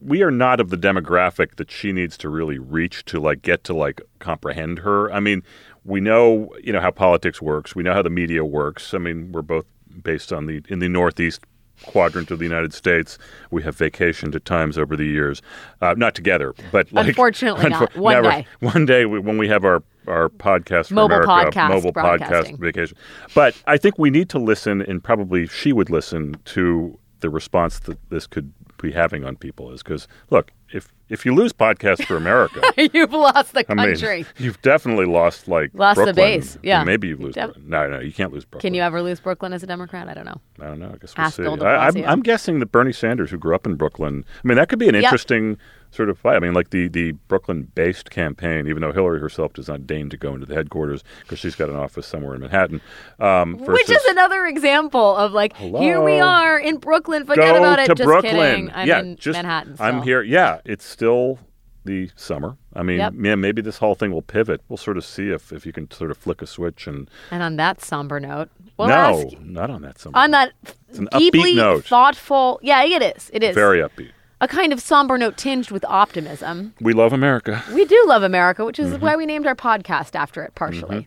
We 0.00 0.22
are 0.22 0.30
not 0.30 0.60
of 0.60 0.70
the 0.70 0.76
demographic 0.76 1.56
that 1.56 1.68
she 1.72 1.90
needs 1.90 2.16
to 2.18 2.28
really 2.28 2.58
reach 2.60 3.04
to 3.06 3.18
like 3.18 3.42
get 3.42 3.64
to 3.64 3.74
like 3.74 4.00
comprehend 4.20 4.80
her. 4.80 5.10
I 5.12 5.18
mean, 5.18 5.42
we 5.84 6.00
know, 6.00 6.54
you 6.62 6.72
know, 6.72 6.80
how 6.80 6.90
politics 6.90 7.42
works. 7.42 7.74
We 7.74 7.82
know 7.82 7.92
how 7.92 8.02
the 8.02 8.10
media 8.10 8.44
works. 8.44 8.94
I 8.94 8.98
mean, 8.98 9.32
we're 9.32 9.42
both 9.42 9.66
based 10.02 10.32
on 10.32 10.46
the 10.46 10.62
in 10.68 10.78
the 10.78 10.88
northeast 10.88 11.42
quadrant 11.82 12.30
of 12.30 12.38
the 12.38 12.44
United 12.44 12.72
States. 12.72 13.18
We 13.50 13.62
have 13.64 13.76
vacationed 13.76 14.34
at 14.34 14.44
times 14.44 14.78
over 14.78 14.96
the 14.96 15.04
years, 15.04 15.42
uh, 15.80 15.94
not 15.96 16.14
together, 16.14 16.54
but 16.72 16.90
like 16.92 17.08
Unfortunately 17.08 17.68
not. 17.68 17.94
One 17.96 18.14
never. 18.14 18.30
day. 18.30 18.46
One 18.60 18.86
day 18.86 19.04
we, 19.04 19.18
when 19.18 19.38
we 19.38 19.48
have 19.48 19.64
our 19.64 19.82
our 20.06 20.28
podcast 20.28 20.88
for 20.88 20.94
Mobile 20.94 21.16
America, 21.16 21.58
podcast 21.58 21.68
mobile 21.68 21.92
podcast 21.92 22.58
vacation. 22.58 22.96
But 23.34 23.60
I 23.66 23.76
think 23.76 23.98
we 23.98 24.10
need 24.10 24.28
to 24.30 24.38
listen, 24.38 24.82
and 24.82 25.02
probably 25.02 25.46
she 25.46 25.72
would 25.72 25.90
listen 25.90 26.36
to 26.46 26.98
the 27.20 27.30
response 27.30 27.78
that 27.80 27.98
this 28.10 28.26
could 28.26 28.52
be 28.84 28.92
having 28.92 29.24
on 29.24 29.36
people. 29.36 29.72
Is 29.72 29.82
because 29.82 30.06
look, 30.30 30.50
if 30.72 30.92
if 31.08 31.24
you 31.26 31.34
lose 31.34 31.52
podcast 31.52 32.04
for 32.06 32.16
America, 32.16 32.60
You've 32.94 33.12
lost 33.12 33.52
the 33.52 33.60
I 33.60 33.74
country. 33.74 34.16
mean, 34.18 34.26
you've 34.38 34.60
definitely 34.62 35.04
lost 35.06 35.46
like 35.48 35.70
Lost 35.74 36.02
the 36.04 36.14
base, 36.14 36.56
yeah. 36.62 36.82
maybe 36.84 37.08
you 37.08 37.16
lose. 37.16 37.34
Def- 37.34 37.46
Brooklyn. 37.52 37.68
no, 37.68 37.88
no, 37.90 38.00
you 38.00 38.12
can't 38.12 38.32
lose 38.32 38.44
Brooklyn. 38.44 38.68
Can 38.68 38.74
you 38.74 38.82
ever 38.82 39.02
lose 39.02 39.20
Brooklyn 39.20 39.52
as 39.52 39.62
a 39.62 39.66
Democrat? 39.66 40.08
I 40.08 40.14
don't 40.14 40.24
know. 40.24 40.40
I 40.60 40.66
don't 40.66 40.78
know. 40.78 40.90
I 40.94 40.96
guess 40.96 41.14
we'll 41.16 41.26
Ask 41.26 41.36
see. 41.36 41.44
I, 41.46 41.88
I'm, 41.88 42.04
I'm 42.04 42.22
guessing 42.22 42.58
that 42.60 42.66
Bernie 42.72 42.92
Sanders, 42.92 43.30
who 43.30 43.36
grew 43.38 43.54
up 43.54 43.66
in 43.66 43.74
Brooklyn, 43.76 44.24
I 44.42 44.48
mean, 44.48 44.56
that 44.56 44.68
could 44.68 44.78
be 44.78 44.88
an 44.88 44.94
Yep. 44.94 45.04
interesting 45.04 45.58
sort 45.94 46.08
of 46.10 46.18
fight. 46.18 46.36
I 46.36 46.40
mean, 46.40 46.52
like 46.54 46.70
the, 46.70 46.88
the 46.88 47.12
Brooklyn-based 47.12 48.10
campaign, 48.10 48.66
even 48.68 48.82
though 48.82 48.92
Hillary 48.92 49.20
herself 49.20 49.52
does 49.52 49.68
not 49.68 49.86
deign 49.86 50.10
to 50.10 50.16
go 50.16 50.34
into 50.34 50.46
the 50.46 50.54
headquarters 50.54 51.04
because 51.22 51.38
she's 51.38 51.54
got 51.54 51.70
an 51.70 51.76
office 51.76 52.06
somewhere 52.06 52.34
in 52.34 52.40
Manhattan. 52.40 52.80
Um, 53.20 53.58
Which 53.58 53.88
is 53.90 54.04
another 54.06 54.46
example 54.46 55.16
of 55.16 55.32
like, 55.32 55.56
here 55.56 56.02
we 56.02 56.18
are 56.20 56.58
in 56.58 56.78
Brooklyn. 56.78 57.24
Forget 57.24 57.54
go 57.54 57.58
about 57.58 57.78
it. 57.78 57.86
to 57.86 57.94
just 57.94 58.06
Brooklyn. 58.06 58.32
kidding. 58.32 58.70
I'm 58.74 58.88
yeah, 58.88 59.00
in 59.00 59.16
just, 59.16 59.36
Manhattan. 59.36 59.76
I'm 59.78 60.02
here. 60.02 60.22
Yeah, 60.22 60.60
it's 60.64 60.84
still 60.84 61.38
the 61.84 62.10
summer. 62.16 62.56
I 62.74 62.82
mean, 62.82 62.98
Yep. 62.98 63.12
yeah, 63.20 63.34
maybe 63.34 63.60
this 63.60 63.76
whole 63.78 63.94
thing 63.94 64.10
will 64.10 64.22
pivot. 64.22 64.62
We'll 64.68 64.78
sort 64.78 64.96
of 64.96 65.04
see 65.04 65.28
if, 65.28 65.52
if 65.52 65.66
you 65.66 65.72
can 65.72 65.90
sort 65.90 66.10
of 66.10 66.16
flick 66.16 66.40
a 66.42 66.46
switch 66.46 66.86
and 66.86 67.08
And 67.30 67.42
on 67.42 67.56
that 67.56 67.82
somber 67.82 68.18
note, 68.18 68.48
we'll 68.78 68.88
no, 68.88 68.94
ask 68.94 69.38
not 69.40 69.68
on 69.70 69.82
that 69.82 69.98
summer. 69.98 70.16
on 70.18 70.30
that 70.30 70.52
an 70.96 71.08
upbeat 71.12 71.18
deeply 71.32 71.54
note. 71.54 71.84
thoughtful. 71.84 72.58
Yeah, 72.62 72.82
it 72.84 73.02
is. 73.16 73.30
It 73.34 73.42
is 73.42 73.54
very 73.54 73.80
upbeat. 73.80 74.12
A 74.40 74.48
kind 74.48 74.72
of 74.72 74.80
somber 74.80 75.16
note 75.16 75.36
tinged 75.36 75.70
with 75.70 75.84
optimism. 75.86 76.74
We 76.80 76.92
love 76.92 77.12
America. 77.12 77.62
We 77.72 77.84
do 77.84 78.04
love 78.06 78.22
America, 78.22 78.64
which 78.64 78.78
is 78.78 78.92
Mm-hmm. 78.92 79.04
why 79.04 79.16
we 79.16 79.26
named 79.26 79.46
our 79.46 79.54
podcast 79.54 80.14
after 80.14 80.42
it 80.42 80.54
partially. 80.54 81.06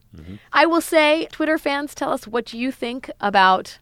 I 0.54 0.66
will 0.66 0.82
say, 0.82 1.28
Twitter 1.32 1.58
fans, 1.58 1.94
tell 1.94 2.12
us 2.12 2.26
what 2.26 2.54
you 2.54 2.72
think 2.72 3.12
about 3.22 3.80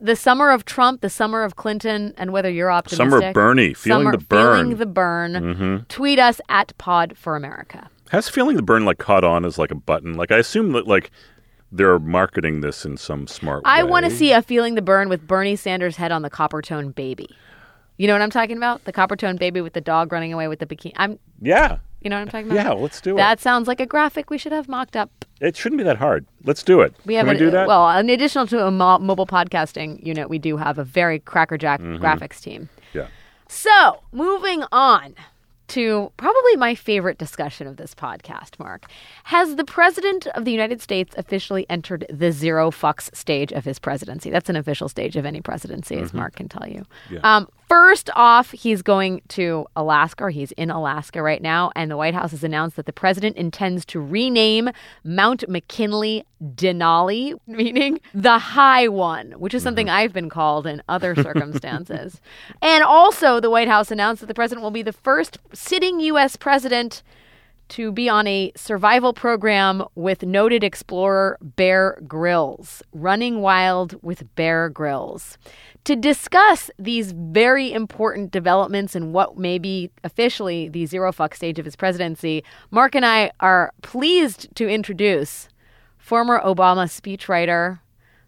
the 0.00 0.16
summer 0.16 0.50
of 0.50 0.64
Trump, 0.64 1.02
the 1.02 1.10
summer 1.10 1.44
of 1.44 1.56
Clinton, 1.56 2.14
and 2.16 2.32
whether 2.32 2.48
you're 2.50 2.70
optimistic. 2.72 3.10
Summer 3.10 3.26
of 3.28 3.34
Bernie, 3.34 3.74
feeling 3.74 4.06
Summer- 4.06 4.16
the 4.16 4.24
burn. 4.24 4.40
Mm-hmm. 4.40 4.62
Feeling 4.70 4.76
the 4.78 4.86
burn. 4.86 5.86
Tweet 5.88 6.18
us 6.18 6.40
at 6.48 6.76
Pod 6.78 7.16
for 7.18 7.36
America. 7.36 7.90
Has 8.10 8.28
feeling 8.28 8.56
the 8.56 8.62
burn 8.62 8.84
like 8.84 8.98
caught 8.98 9.22
on 9.24 9.44
as 9.44 9.58
like 9.58 9.70
a 9.70 9.74
button? 9.76 10.14
Like 10.14 10.32
I 10.32 10.38
assume 10.38 10.72
that 10.72 10.88
like 10.88 11.10
they're 11.70 11.98
marketing 12.00 12.60
this 12.62 12.84
in 12.84 12.96
some 12.96 13.26
smart 13.28 13.62
I 13.66 13.84
way. 13.84 13.90
want 13.90 14.04
to 14.06 14.10
see 14.10 14.32
a 14.32 14.42
feeling 14.42 14.74
the 14.74 14.82
burn 14.82 15.08
with 15.08 15.28
Bernie 15.28 15.54
Sanders' 15.54 15.96
head 15.96 16.10
on 16.10 16.22
the 16.22 16.30
Coppertone 16.30 16.92
baby. 16.94 17.28
You 18.00 18.06
know 18.06 18.14
what 18.14 18.22
I'm 18.22 18.30
talking 18.30 18.56
about? 18.56 18.84
The 18.84 18.94
Coppertone 18.94 19.38
baby 19.38 19.60
with 19.60 19.74
the 19.74 19.80
dog 19.82 20.10
running 20.10 20.32
away 20.32 20.48
with 20.48 20.58
the 20.58 20.64
bikini. 20.64 20.92
I'm, 20.96 21.18
Yeah, 21.38 21.76
you 22.00 22.08
know 22.08 22.16
what 22.16 22.22
I'm 22.22 22.28
talking 22.28 22.46
about? 22.50 22.54
yeah. 22.64 22.72
Let's 22.72 22.98
do 22.98 23.12
it. 23.14 23.16
That 23.18 23.40
sounds 23.40 23.68
like 23.68 23.78
a 23.78 23.84
graphic 23.84 24.30
we 24.30 24.38
should 24.38 24.52
have 24.52 24.68
mocked 24.68 24.96
up. 24.96 25.10
It 25.38 25.54
shouldn't 25.54 25.76
be 25.76 25.84
that 25.84 25.98
hard. 25.98 26.24
Let's 26.44 26.62
do 26.62 26.80
it. 26.80 26.94
We 27.04 27.12
have 27.16 27.26
Can 27.26 27.34
we 27.34 27.38
do 27.38 27.50
that? 27.50 27.68
Well, 27.68 27.90
in 27.98 28.08
addition 28.08 28.46
to 28.46 28.66
a 28.66 28.70
mo- 28.70 28.98
mobile 29.00 29.26
podcasting 29.26 30.02
unit, 30.02 30.30
we 30.30 30.38
do 30.38 30.56
have 30.56 30.78
a 30.78 30.84
very 30.84 31.18
crackerjack 31.18 31.80
Mm-hmm. 31.82 32.02
graphics 32.02 32.40
team. 32.40 32.70
yeah. 32.94 33.08
So, 33.48 34.00
moving 34.12 34.64
on 34.72 35.14
to 35.68 36.10
probably 36.16 36.56
my 36.56 36.74
favorite 36.74 37.18
discussion 37.18 37.66
of 37.66 37.76
this 37.76 37.94
podcast, 37.94 38.58
Mark. 38.58 38.86
Has 39.24 39.56
the 39.56 39.64
President 39.64 40.26
of 40.28 40.46
the 40.46 40.52
United 40.52 40.80
States 40.80 41.14
officially 41.18 41.66
entered 41.68 42.06
the 42.08 42.32
zero 42.32 42.70
fucks 42.70 43.14
stage 43.14 43.52
of 43.52 43.66
his 43.66 43.78
presidency? 43.78 44.30
That's 44.30 44.48
an 44.48 44.56
official 44.56 44.88
stage 44.88 45.16
of 45.16 45.26
any 45.26 45.40
presidency, 45.42 45.96
as 45.98 46.14
Mark 46.14 46.36
can 46.36 46.48
tell 46.48 46.66
you. 46.66 46.86
Yeah. 47.10 47.20
Um, 47.24 47.48
first 47.70 48.10
off, 48.16 48.50
he's 48.50 48.82
going 48.82 49.22
to 49.28 49.64
Alaska, 49.76 50.24
or 50.24 50.30
he's 50.30 50.50
in 50.52 50.70
Alaska 50.70 51.22
right 51.22 51.40
now, 51.40 51.70
and 51.76 51.88
the 51.88 51.96
White 51.96 52.14
House 52.14 52.32
has 52.32 52.42
announced 52.42 52.74
that 52.74 52.84
the 52.84 52.92
President 52.92 53.36
intends 53.36 53.84
to 53.86 54.00
rename 54.00 54.70
Mount 55.04 55.48
McKinley 55.48 56.24
Denali, 56.42 57.38
meaning 57.46 58.00
the 58.12 58.40
high 58.40 58.88
one, 58.88 59.30
which 59.32 59.54
is 59.54 59.62
something 59.62 59.86
mm-hmm. 59.86 59.96
I've 59.96 60.12
been 60.12 60.28
called 60.28 60.66
in 60.66 60.82
other 60.88 61.14
circumstances. 61.14 62.20
and 62.60 62.82
also, 62.82 63.38
the 63.38 63.50
White 63.50 63.68
House 63.68 63.92
announced 63.92 64.20
that 64.20 64.26
the 64.26 64.34
president 64.34 64.64
will 64.64 64.72
be 64.72 64.82
the 64.82 64.92
first 64.92 65.38
sitting 65.52 66.00
U.S. 66.00 66.34
president 66.34 67.04
to 67.70 67.92
be 67.92 68.08
on 68.08 68.26
a 68.26 68.52
survival 68.56 69.12
program 69.12 69.84
with 69.94 70.22
noted 70.22 70.62
explorer 70.62 71.38
Bear 71.40 72.00
Grylls, 72.06 72.82
Running 72.92 73.40
Wild 73.40 73.94
with 74.02 74.34
Bear 74.34 74.68
Grylls. 74.68 75.38
To 75.84 75.96
discuss 75.96 76.70
these 76.78 77.12
very 77.12 77.72
important 77.72 78.30
developments 78.32 78.94
and 78.94 79.12
what 79.14 79.38
may 79.38 79.58
be 79.58 79.90
officially 80.04 80.68
the 80.68 80.86
zero 80.86 81.12
fuck 81.12 81.34
stage 81.34 81.58
of 81.58 81.64
his 81.64 81.76
presidency, 81.76 82.44
Mark 82.70 82.94
and 82.94 83.06
I 83.06 83.30
are 83.40 83.72
pleased 83.82 84.54
to 84.56 84.68
introduce 84.68 85.48
former 85.96 86.40
Obama 86.40 86.86
speechwriter, 86.86 87.80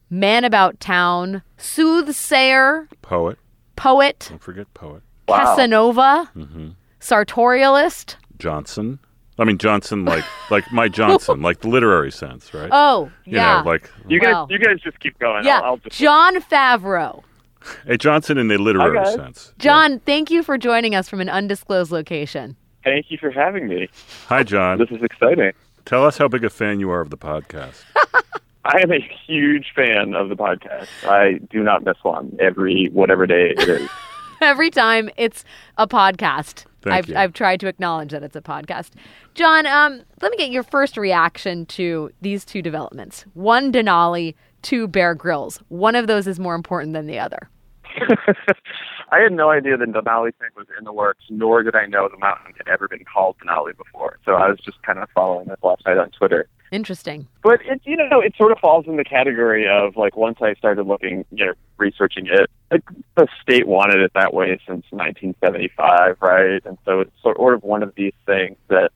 man 0.09 0.45
about 0.45 0.81
town, 0.81 1.43
soothsayer, 1.57 2.89
Poet. 3.03 3.39
poet, 3.77 4.27
Don't 4.31 4.43
forget 4.43 4.73
poet. 4.73 5.03
Casanova, 5.29 6.31
mm-hmm. 6.37 6.69
sartorialist, 7.01 8.17
Johnson. 8.39 8.99
I 9.39 9.45
mean 9.45 9.59
Johnson, 9.59 10.05
like 10.05 10.25
like 10.51 10.71
my 10.73 10.89
Johnson, 10.89 11.41
like 11.49 11.61
the 11.61 11.69
literary 11.69 12.13
sense, 12.13 12.53
right? 12.55 12.69
Oh, 12.73 13.11
you 13.25 13.37
yeah. 13.37 13.63
know, 13.63 13.69
like 13.71 13.91
You 14.09 14.21
guys, 14.21 14.35
Wow. 14.35 14.47
you 14.51 14.59
guys 14.59 14.81
just 14.81 15.01
keep 15.01 15.19
going. 15.19 15.45
yeah. 15.45 15.59
I'll, 15.61 15.65
I'll 15.65 15.77
just 15.79 15.99
John 15.99 16.37
Favreau. 16.43 17.23
a 17.87 17.97
Johnson 17.97 18.39
in 18.39 18.51
a 18.51 18.59
literary 18.59 18.99
Okay. 18.99 19.15
sense. 19.15 19.53
John, 19.59 20.01
thank 20.01 20.31
you 20.31 20.43
for 20.43 20.59
joining 20.59 20.95
us 20.95 21.09
from 21.09 21.21
an 21.21 21.29
undisclosed 21.29 21.91
location. 21.93 22.57
thank 22.85 23.07
you 23.11 23.19
for 23.19 23.31
having 23.31 23.69
me. 23.69 23.89
Hi, 24.27 24.43
John. 24.43 24.79
This 24.79 24.91
is 24.91 25.03
exciting. 25.03 25.53
Tell 25.85 26.05
us 26.05 26.19
how 26.19 26.29
big 26.29 26.45
a 26.45 26.51
fan 26.51 26.79
you 26.81 26.91
are 26.91 27.01
of 27.01 27.11
the 27.11 27.17
podcast. 27.19 27.83
I 28.65 28.79
am 28.81 28.93
a 28.93 29.01
huge 29.27 29.73
fan 29.75 30.15
of 30.15 30.29
the 30.29 30.37
podcast. 30.37 30.87
I 31.09 31.41
do 31.51 31.63
not 31.65 31.85
miss 31.85 31.97
one 32.03 32.37
every 32.41 32.87
whatever 32.93 33.27
day 33.27 33.51
it 33.57 33.69
is. 33.69 33.89
Every 34.41 34.71
time 34.71 35.09
it's 35.17 35.45
a 35.79 35.87
podcast. 35.87 36.65
Thank 36.83 36.95
I've, 36.95 37.09
you. 37.09 37.17
I've 37.17 37.33
tried 37.33 37.61
to 37.61 37.69
acknowledge 37.69 38.11
that 38.11 38.23
it's 38.23 38.37
a 38.37 38.41
podcast. 38.41 38.91
John, 39.35 39.67
um, 39.67 40.03
let 40.21 40.31
me 40.31 40.37
get 40.37 40.51
your 40.51 40.63
first 40.63 40.97
reaction 40.97 41.67
to 41.67 42.11
these 42.21 42.45
two 42.45 42.63
developments. 42.63 43.25
One 43.35 43.73
Denali, 43.73 44.35
two 44.63 44.89
Bear 44.89 45.15
Grylls. 45.15 45.63
One 45.69 45.95
of 45.95 46.07
those 46.07 46.27
is 46.27 46.39
more 46.39 46.55
important 46.55 46.93
than 46.93 47.07
the 47.07 47.19
other. 47.19 47.49
I 49.13 49.19
had 49.19 49.33
no 49.33 49.51
idea 49.51 49.77
the 49.77 49.85
Denali 49.85 50.35
thing 50.39 50.49
was 50.57 50.67
in 50.79 50.85
the 50.85 50.93
works, 50.93 51.25
nor 51.29 51.63
did 51.63 51.77
I 51.77 51.85
know 51.85 52.09
the 52.09 52.17
mountain 52.19 52.55
had 52.57 52.67
ever 52.67 52.89
been 52.89 53.05
called 53.05 53.37
Denali 53.45 53.77
before. 53.77 54.19
So 54.25 54.33
I 54.33 54.49
was 54.49 54.59
just 54.59 54.83
kind 54.83 54.99
of 54.99 55.09
following 55.15 55.49
this 55.49 55.59
last 55.63 55.85
night 55.85 55.99
on 55.99 56.11
Twitter. 56.11 56.49
Interesting. 56.71 57.29
But 57.43 57.61
it, 57.67 57.83
you 57.85 57.99
know, 57.99 58.21
it 58.21 58.35
sort 58.39 58.53
of 58.53 58.59
falls 58.59 58.87
in 58.87 58.97
the 58.97 59.05
category 59.05 59.69
of 59.69 59.97
like 59.97 60.17
once 60.17 60.39
I 60.41 60.55
started 60.55 60.87
looking, 60.87 61.27
you 61.31 61.45
know, 61.45 61.53
researching 61.77 62.27
it, 62.27 62.49
like 62.73 62.83
the 63.17 63.29
state 63.43 63.67
wanted 63.69 64.01
it 64.01 64.13
that 64.15 64.35
way 64.35 64.59
since 64.67 64.85
1975, 64.91 66.17
right? 66.21 66.61
And 66.65 66.79
so 66.85 67.01
it's 67.01 67.11
sort 67.23 67.55
of 67.55 67.63
one 67.63 67.83
of 67.83 67.95
these 67.95 68.15
things 68.27 68.57
that 68.69 68.91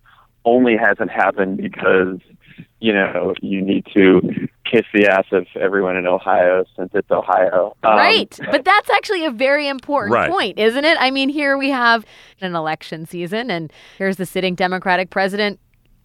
only 0.44 0.76
hasn't 0.76 1.10
happened 1.10 1.58
because, 1.58 2.18
you 2.80 2.92
know, 2.92 3.34
you 3.42 3.60
need 3.62 3.86
to 3.94 4.48
kiss 4.64 4.84
the 4.94 5.06
ass 5.06 5.24
of 5.32 5.46
everyone 5.60 5.96
in 5.96 6.06
Ohio 6.06 6.64
since 6.76 6.90
it's 6.94 7.10
Ohio. 7.10 7.76
Um, 7.84 7.92
right. 7.96 8.38
But 8.50 8.64
that's 8.64 8.90
actually 8.90 9.24
a 9.24 9.30
very 9.30 9.68
important 9.68 10.14
Right. 10.14 10.30
point, 10.30 10.58
isn't 10.58 10.84
it? 10.84 10.96
I 11.00 11.10
mean, 11.10 11.28
here 11.28 11.56
we 11.58 11.70
have 11.70 12.04
an 12.40 12.54
election 12.54 13.06
season, 13.06 13.50
and 13.50 13.72
here's 13.98 14.16
the 14.16 14.26
sitting 14.26 14.54
Democratic 14.54 15.10
president 15.10 15.60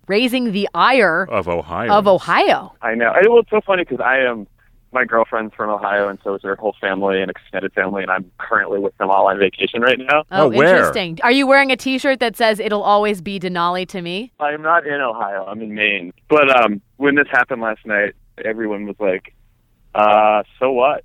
raising 0.07 0.51
the 0.51 0.67
ire 0.73 1.25
Of 1.29 1.47
Ohio. 1.47 1.91
of 1.91 2.07
Ohio. 2.07 2.73
I 2.81 2.95
know. 2.95 3.13
And, 3.13 3.27
well, 3.29 3.39
it's 3.39 3.49
so 3.49 3.61
funny 3.61 3.83
because 3.83 4.01
I 4.03 4.17
am 4.19 4.45
my 4.91 5.05
girlfriend's 5.05 5.53
from 5.55 5.69
Ohio, 5.69 6.09
and 6.09 6.19
so 6.23 6.35
is 6.35 6.41
her 6.43 6.55
whole 6.55 6.75
family 6.81 7.21
and 7.21 7.31
extended 7.31 7.73
family, 7.73 8.01
and 8.01 8.11
I'm 8.11 8.29
currently 8.37 8.79
with 8.79 8.97
them 8.97 9.09
all 9.09 9.27
on 9.27 9.39
vacation 9.39 9.81
right 9.81 9.97
now. 9.97 10.23
Oh, 10.31 10.49
where? 10.49 10.75
interesting. 10.75 11.19
Are 11.23 11.31
you 11.31 11.47
wearing 11.47 11.71
a 11.71 11.77
T-shirt 11.77 12.19
that 12.19 12.35
says 12.35 12.59
"It'll 12.59 12.83
always 12.83 13.21
be 13.21 13.39
Denali 13.39 13.87
to 13.89 14.01
me"? 14.01 14.31
I'm 14.39 14.61
not 14.61 14.85
in 14.85 14.99
Ohio. 14.99 15.45
I'm 15.45 15.61
in 15.61 15.73
Maine. 15.73 16.13
But 16.29 16.49
um, 16.49 16.81
when 16.97 17.15
this 17.15 17.27
happened 17.31 17.61
last 17.61 17.85
night, 17.85 18.13
everyone 18.43 18.85
was 18.85 18.95
like, 18.99 19.33
"Uh, 19.95 20.43
so 20.59 20.71
what? 20.71 21.03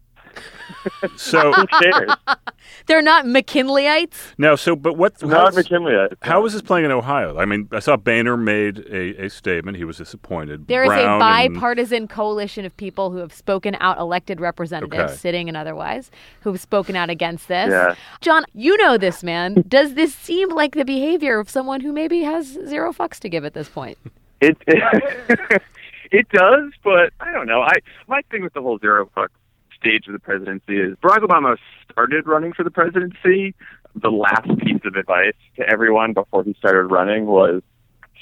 So 1.16 1.52
Who 1.52 1.66
cares?" 1.66 2.10
They're 2.86 3.02
not 3.02 3.24
McKinleyites. 3.24 4.34
now, 4.38 4.54
so 4.54 4.76
but 4.76 4.96
what? 4.96 5.20
not 5.22 5.30
how's- 5.30 5.56
McKinley. 5.56 5.94
How 6.22 6.44
is 6.46 6.52
this 6.52 6.62
playing 6.62 6.84
in 6.84 6.90
Ohio? 6.92 7.36
I 7.38 7.44
mean, 7.44 7.68
I 7.72 7.78
saw 7.80 7.96
Boehner 7.96 8.36
made 8.36 8.78
a, 8.90 9.24
a 9.24 9.30
statement. 9.30 9.76
He 9.76 9.84
was 9.84 9.96
disappointed. 9.96 10.66
There 10.68 10.84
is 10.84 10.88
Brown 10.88 11.20
a 11.20 11.24
and- 11.24 11.54
bipartisan 11.54 12.06
coalition 12.08 12.64
of 12.64 12.76
people 12.76 13.10
who 13.10 13.18
have 13.18 13.32
spoken 13.32 13.76
out, 13.80 13.98
elected 13.98 14.40
representatives, 14.40 15.12
Okay. 15.12 15.14
sitting 15.16 15.48
and 15.48 15.56
otherwise, 15.56 16.10
who 16.42 16.52
have 16.52 16.60
spoken 16.60 16.94
out 16.96 17.10
against 17.10 17.48
this. 17.48 17.70
Yeah. 17.70 17.94
John, 18.20 18.44
you 18.54 18.76
know 18.76 18.96
this 18.98 19.22
man. 19.22 19.64
Does 19.68 19.94
this 19.94 20.14
seem 20.14 20.48
like 20.50 20.74
the 20.74 20.84
behavior 20.84 21.38
of 21.40 21.48
someone 21.50 21.80
who 21.80 21.92
maybe 21.92 22.22
has 22.22 22.46
zero 22.66 22.92
fucks 22.92 23.18
to 23.20 23.28
give 23.28 23.44
at 23.44 23.54
this 23.54 23.68
point? 23.68 23.98
It 24.40 24.56
it, 24.66 25.62
it 26.12 26.28
does, 26.28 26.70
but 26.84 27.12
I 27.20 27.32
don't 27.32 27.46
know. 27.46 27.62
I 27.62 27.72
my 28.06 28.20
thing 28.30 28.42
with 28.42 28.52
the 28.52 28.60
whole 28.62 28.78
zero 28.78 29.10
fuck 29.14 29.30
stage 29.78 30.06
of 30.06 30.12
the 30.12 30.18
presidency 30.18 30.78
is 30.80 30.96
Barack 31.02 31.18
Obama 31.18 31.56
started 31.90 32.26
running 32.26 32.52
for 32.52 32.64
the 32.64 32.70
presidency. 32.70 33.54
The 33.94 34.10
last 34.10 34.48
piece 34.58 34.80
of 34.84 34.94
advice 34.96 35.34
to 35.56 35.68
everyone 35.68 36.12
before 36.12 36.44
he 36.44 36.54
started 36.58 36.84
running 36.86 37.26
was 37.26 37.62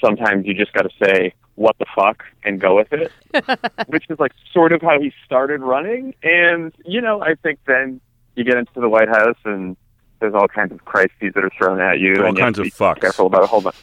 sometimes 0.03 0.45
you 0.45 0.53
just 0.53 0.73
got 0.73 0.83
to 0.83 0.89
say 1.03 1.33
what 1.55 1.75
the 1.79 1.85
fuck 1.95 2.23
and 2.43 2.59
go 2.59 2.75
with 2.75 2.91
it, 2.91 3.11
which 3.87 4.05
is 4.09 4.19
like 4.19 4.31
sort 4.53 4.71
of 4.73 4.81
how 4.81 4.99
he 4.99 5.11
started 5.25 5.61
running. 5.61 6.13
And 6.23 6.73
you 6.85 7.01
know, 7.01 7.21
I 7.21 7.35
think 7.35 7.59
then 7.65 7.99
you 8.35 8.43
get 8.43 8.57
into 8.57 8.79
the 8.79 8.89
White 8.89 9.07
House 9.09 9.37
and 9.45 9.75
there's 10.19 10.33
all 10.33 10.47
kinds 10.47 10.71
of 10.71 10.83
crises 10.85 11.33
that 11.33 11.43
are 11.43 11.51
thrown 11.57 11.79
at 11.81 11.99
you, 11.99 12.15
All 12.19 12.25
and 12.27 12.37
you 12.37 12.43
have 12.43 12.47
kinds 12.47 12.55
to 12.57 12.61
of 12.61 12.65
be 12.65 12.71
fucks. 12.71 13.01
careful 13.01 13.25
about 13.27 13.43
a 13.43 13.47
whole 13.47 13.61
bunch. 13.61 13.75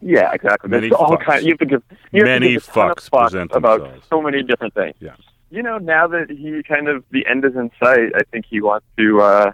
Yeah, 0.00 0.32
exactly. 0.32 0.70
Many 0.70 0.88
There's 0.88 0.92
all 1.00 1.16
fucks. 1.16 1.24
kind. 1.24 1.44
You 1.44 1.50
have 1.50 1.58
to 1.58 1.66
give. 1.66 1.82
You 2.12 2.20
have 2.20 2.26
to 2.26 2.32
Many 2.40 2.52
give 2.54 2.68
a 2.68 2.70
fucks 2.70 3.10
fucks 3.10 3.54
about 3.54 3.80
themselves. 3.80 4.06
so 4.08 4.22
many 4.22 4.42
different 4.42 4.72
things. 4.74 4.94
Yeah. 5.00 5.14
You 5.50 5.62
know, 5.62 5.78
now 5.78 6.06
that 6.08 6.30
he 6.30 6.62
kind 6.62 6.88
of 6.88 7.04
the 7.10 7.26
end 7.26 7.44
is 7.44 7.56
in 7.56 7.70
sight, 7.82 8.12
I 8.14 8.20
think 8.30 8.46
he 8.48 8.60
wants 8.60 8.86
to 8.96 9.20
uh, 9.20 9.52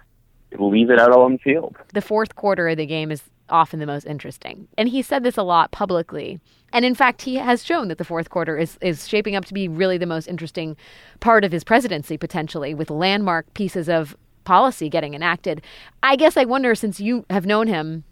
leave 0.59 0.89
it 0.91 0.99
out 0.99 1.11
on 1.11 1.33
the 1.33 1.37
field. 1.39 1.75
the 1.93 2.01
fourth 2.01 2.35
quarter 2.35 2.67
of 2.69 2.77
the 2.77 2.85
game 2.85 3.11
is 3.11 3.23
often 3.49 3.79
the 3.79 3.85
most 3.85 4.05
interesting. 4.05 4.67
And 4.77 4.89
he 4.89 5.01
said 5.01 5.23
this 5.23 5.37
a 5.37 5.43
lot 5.43 5.71
publicly. 5.71 6.39
And 6.73 6.83
in 6.83 6.95
fact, 6.95 7.21
he 7.21 7.35
has 7.35 7.63
shown 7.63 7.87
that 7.87 7.97
the 7.97 8.03
fourth 8.03 8.29
quarter 8.29 8.57
is, 8.57 8.77
is 8.81 9.07
shaping 9.07 9.35
up 9.35 9.45
to 9.45 9.53
be 9.53 9.67
really 9.67 9.97
the 9.97 10.05
most 10.05 10.27
interesting 10.27 10.75
part 11.19 11.45
of 11.45 11.51
his 11.51 11.63
presidency, 11.63 12.17
potentially, 12.17 12.73
with 12.73 12.89
landmark 12.89 13.53
pieces 13.53 13.87
of 13.87 14.17
policy 14.43 14.89
getting 14.89 15.13
enacted. 15.13 15.61
I 16.03 16.15
guess 16.15 16.37
I 16.37 16.45
wonder, 16.45 16.75
since 16.75 16.99
you 16.99 17.25
have 17.29 17.45
known 17.45 17.67
him 17.67 18.03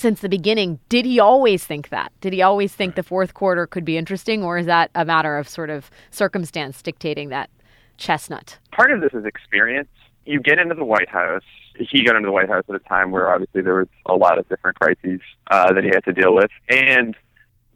since 0.00 0.20
the 0.20 0.30
beginning, 0.30 0.80
did 0.88 1.04
he 1.04 1.20
always 1.20 1.64
think 1.64 1.90
that? 1.90 2.10
Did 2.22 2.32
he 2.32 2.40
always 2.40 2.74
think 2.74 2.94
the 2.94 3.02
fourth 3.02 3.34
quarter 3.34 3.66
could 3.66 3.84
be 3.84 3.98
interesting, 3.98 4.42
or 4.42 4.56
is 4.56 4.64
that 4.64 4.90
a 4.94 5.04
matter 5.04 5.36
of 5.36 5.46
sort 5.46 5.68
of 5.68 5.90
circumstance 6.10 6.80
dictating 6.80 7.28
that 7.28 7.50
chestnut? 7.98 8.58
Part 8.72 8.92
of 8.92 9.02
this 9.02 9.12
is 9.12 9.26
experience. 9.26 9.90
You 10.24 10.40
get 10.40 10.58
into 10.58 10.74
the 10.74 10.86
White 10.86 11.10
House. 11.10 11.42
He 11.78 12.02
got 12.02 12.16
into 12.16 12.28
the 12.28 12.32
White 12.32 12.48
House 12.48 12.64
at 12.70 12.74
a 12.74 12.78
time 12.78 13.10
where 13.10 13.30
obviously 13.30 13.60
there 13.60 13.76
was 13.76 13.88
a 14.06 14.14
lot 14.14 14.38
of 14.38 14.48
different 14.48 14.80
crises 14.80 15.20
uh, 15.50 15.72
that 15.74 15.84
he 15.84 15.90
had 15.90 16.04
to 16.04 16.12
deal 16.14 16.34
with, 16.34 16.50
and 16.70 17.14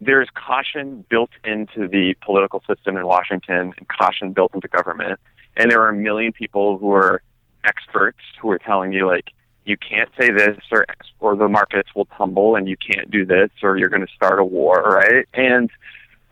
there's 0.01 0.29
caution 0.33 1.05
built 1.09 1.29
into 1.43 1.87
the 1.87 2.15
political 2.25 2.61
system 2.67 2.97
in 2.97 3.05
Washington 3.05 3.71
and 3.77 3.87
caution 3.87 4.33
built 4.33 4.53
into 4.55 4.67
government. 4.67 5.19
And 5.55 5.69
there 5.69 5.81
are 5.81 5.89
a 5.89 5.95
million 5.95 6.33
people 6.33 6.79
who 6.79 6.91
are 6.91 7.21
experts 7.63 8.19
who 8.41 8.49
are 8.49 8.59
telling 8.59 8.93
you 8.93 9.05
like 9.05 9.29
you 9.65 9.77
can't 9.77 10.09
say 10.19 10.29
this 10.31 10.57
or 10.71 10.85
or 11.19 11.35
the 11.35 11.47
markets 11.47 11.89
will 11.95 12.05
tumble 12.05 12.55
and 12.55 12.67
you 12.67 12.77
can't 12.77 13.09
do 13.09 13.25
this 13.25 13.49
or 13.63 13.77
you're 13.77 13.89
going 13.89 14.05
to 14.05 14.13
start 14.13 14.39
a 14.39 14.43
war, 14.43 14.81
right? 14.83 15.25
And 15.33 15.69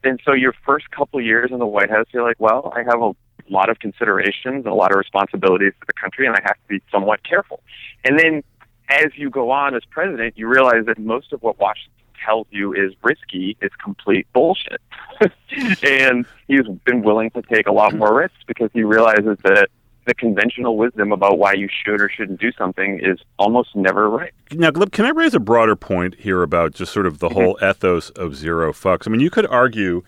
and 0.04 0.20
so 0.26 0.34
your 0.34 0.54
first 0.66 0.92
couple 0.92 1.20
years 1.22 1.52
in 1.52 1.60
the 1.60 1.66
White 1.66 1.90
House, 1.90 2.08
you're 2.12 2.24
like, 2.24 2.40
well, 2.40 2.72
I 2.76 2.84
have 2.84 3.02
a 3.02 3.16
lot 3.50 3.70
of 3.70 3.80
considerations 3.80 4.66
a 4.66 4.70
lot 4.70 4.92
of 4.92 4.98
responsibilities 4.98 5.74
for 5.80 5.86
the 5.86 5.94
country, 5.94 6.26
and 6.26 6.36
I 6.36 6.40
have 6.44 6.56
to 6.56 6.68
be 6.68 6.82
somewhat 6.92 7.24
careful. 7.24 7.62
And 8.04 8.20
then 8.20 8.44
as 8.90 9.08
you 9.16 9.30
go 9.30 9.52
on 9.52 9.76
as 9.76 9.84
president, 9.90 10.38
you 10.38 10.48
realize 10.48 10.86
that 10.86 11.00
most 11.00 11.34
of 11.34 11.42
what 11.42 11.60
Washington 11.60 11.92
tells 12.24 12.48
you 12.52 12.74
is 12.74 12.94
risky 13.04 13.58
is 13.62 13.72
complete 13.82 14.28
bullshit. 14.34 14.82
and 15.84 16.26
he's 16.48 16.68
been 16.86 17.02
willing 17.02 17.32
to 17.32 17.42
take 17.42 17.68
a 17.68 17.72
lot 17.72 17.94
more 17.94 18.16
risks 18.16 18.38
because 18.48 18.70
he 18.74 18.84
realizes 18.84 19.38
that 19.44 19.70
the 20.06 20.14
conventional 20.14 20.78
wisdom 20.78 21.12
about 21.12 21.38
why 21.38 21.54
you 21.54 21.68
should 21.84 22.02
or 22.02 22.10
shouldn't 22.10 22.40
do 22.40 22.52
something 22.58 23.00
is 23.02 23.20
almost 23.38 23.76
never 23.76 24.10
right. 24.10 24.34
Now, 24.52 24.72
Gleb, 24.72 24.92
can 24.92 25.06
I 25.06 25.10
raise 25.10 25.34
a 25.34 25.40
broader 25.40 25.76
point 25.76 26.16
here 26.20 26.44
about 26.44 26.74
just 26.74 26.94
sort 26.94 27.06
of 27.06 27.20
the 27.20 27.30
mm-hmm. 27.30 27.36
whole 27.36 27.60
ethos 27.62 28.10
of 28.12 28.36
zero 28.36 28.74
fucks? 28.74 29.08
I 29.08 29.12
mean, 29.12 29.22
you 29.22 29.30
could 29.30 29.48
argue 29.48 30.04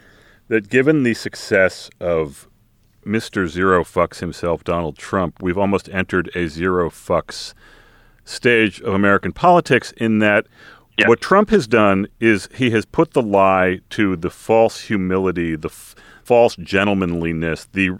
that 0.48 0.70
given 0.70 1.04
the 1.04 1.14
success 1.14 1.90
of 2.00 2.48
Mr. 3.06 3.48
Zero 3.48 3.84
Fucks 3.84 4.20
himself, 4.20 4.64
Donald 4.64 4.98
Trump, 4.98 5.42
we've 5.42 5.58
almost 5.58 5.90
entered 5.90 6.30
a 6.36 6.48
zero 6.48 6.90
fucks 6.90 7.54
stage 8.24 8.82
of 8.82 8.94
American 8.94 9.32
politics 9.32 9.92
in 9.98 10.20
that 10.20 10.48
what 11.06 11.22
Trump 11.22 11.50
has 11.50 11.68
done 11.68 12.08
is 12.20 12.48
he 12.56 12.70
has 12.72 12.86
put 12.86 13.12
the 13.12 13.22
lie 13.22 13.82
to 13.92 14.16
the 14.16 14.30
false 14.30 14.82
humility, 14.82 15.56
the 15.56 15.68
f- 15.68 15.94
false 16.24 16.56
gentlemanliness, 16.56 17.66
the 17.74 17.92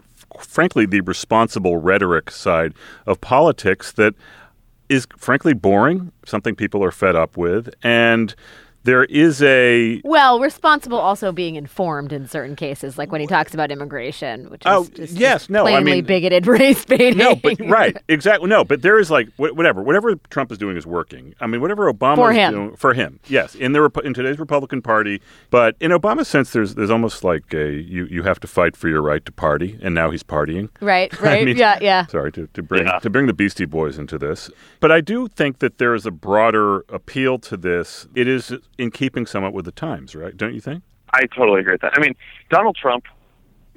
frankly 0.42 0.86
the 0.86 1.01
responsible 1.01 1.77
rhetoric 1.77 2.32
side 2.32 2.74
of 3.06 3.22
politics 3.22 3.92
that 3.94 4.13
is 4.89 5.08
frankly 5.18 5.54
boring, 5.54 6.12
something 6.25 6.56
people 6.56 6.84
are 6.84 6.92
fed 6.92 7.15
up 7.15 7.38
with, 7.38 7.74
and 7.84 8.36
there 8.86 9.04
is 9.06 9.42
a 9.44 10.00
Well, 10.04 10.39
responsible 10.39 10.98
also 10.98 11.32
being 11.32 11.56
informed 11.56 12.13
in 12.13 12.27
certain 12.27 12.56
cases, 12.56 12.98
like 12.98 13.12
when 13.12 13.20
he 13.22 13.27
talks 13.27 13.54
about 13.54 13.72
immigration, 13.72 14.50
which 14.50 14.62
is 14.62 14.68
Oh, 14.72 14.86
just, 14.94 15.13
yes, 15.13 15.42
just 15.42 15.50
no, 15.50 15.65
I 15.65 15.72
plainly 15.72 15.92
mean- 15.96 16.06
bigoted 16.06 16.48
race 16.60 16.86
baiting. 16.86 17.18
no, 17.18 17.36
but 17.36 17.60
right, 17.68 17.98
exactly. 18.08 18.48
No, 18.48 18.63
but 18.63 18.82
there 18.82 19.00
is 19.00 19.10
like 19.12 19.27
whatever, 19.38 19.82
whatever 19.82 20.15
Trump 20.30 20.51
is 20.51 20.58
doing 20.58 20.77
is 20.77 20.86
working. 20.86 21.34
I 21.42 21.48
mean, 21.48 21.62
whatever 21.62 21.92
Obama 21.92 22.15
For 22.18 22.32
is 22.32 22.38
him. 22.38 22.54
doing 22.54 22.75
for 22.75 22.94
him, 22.94 23.20
yes, 23.27 23.56
in 23.56 23.72
the 23.74 23.84
in 24.04 24.13
today's 24.13 24.39
Republican 24.39 24.82
Party. 24.82 25.22
But 25.50 25.75
in 25.80 25.92
Obama's 25.92 26.27
sense, 26.27 26.51
there's 26.51 26.75
there's 26.75 26.92
almost 26.92 27.24
like 27.24 27.54
a 27.54 27.72
you 27.74 28.06
you 28.06 28.24
have 28.24 28.39
to 28.42 28.48
fight 28.48 28.75
for 28.77 28.88
your 28.88 29.01
right 29.01 29.25
to 29.25 29.32
party, 29.32 29.77
and 29.82 29.96
now 29.96 30.12
he's 30.12 30.24
partying. 30.24 30.70
right, 30.82 31.12
right, 31.20 31.46
mean- 31.46 31.58
yeah, 31.58 31.80
yeah. 31.82 32.06
Sorry 32.06 32.32
to, 32.34 32.48
to 32.54 32.62
bring 32.63 32.86
Yeah. 32.86 33.00
to 33.00 33.10
bring 33.10 33.25
the 33.25 33.34
Beastie 33.34 33.65
Boys 33.65 33.98
into 33.98 34.18
this, 34.18 34.50
but 34.80 34.92
I 34.92 35.01
do 35.01 35.27
think 35.27 35.60
that 35.60 35.80
there 35.80 35.96
is 35.96 36.06
a 36.06 36.12
broader 36.12 36.86
appeal 36.89 37.39
to 37.39 37.58
this. 37.58 38.08
It 38.15 38.27
is 38.27 38.54
in 38.77 38.91
keeping 38.91 39.25
somewhat 39.25 39.53
with 39.53 39.65
the 39.65 39.72
times, 39.72 40.15
right? 40.15 40.36
Don't 40.36 40.53
you 40.53 40.62
think? 40.62 40.84
I 41.13 41.25
totally 41.27 41.62
agree 41.62 41.74
with 41.74 41.82
that. 41.82 41.94
I 41.96 42.01
mean, 42.01 42.15
Donald 42.50 42.75
Trump, 42.75 43.05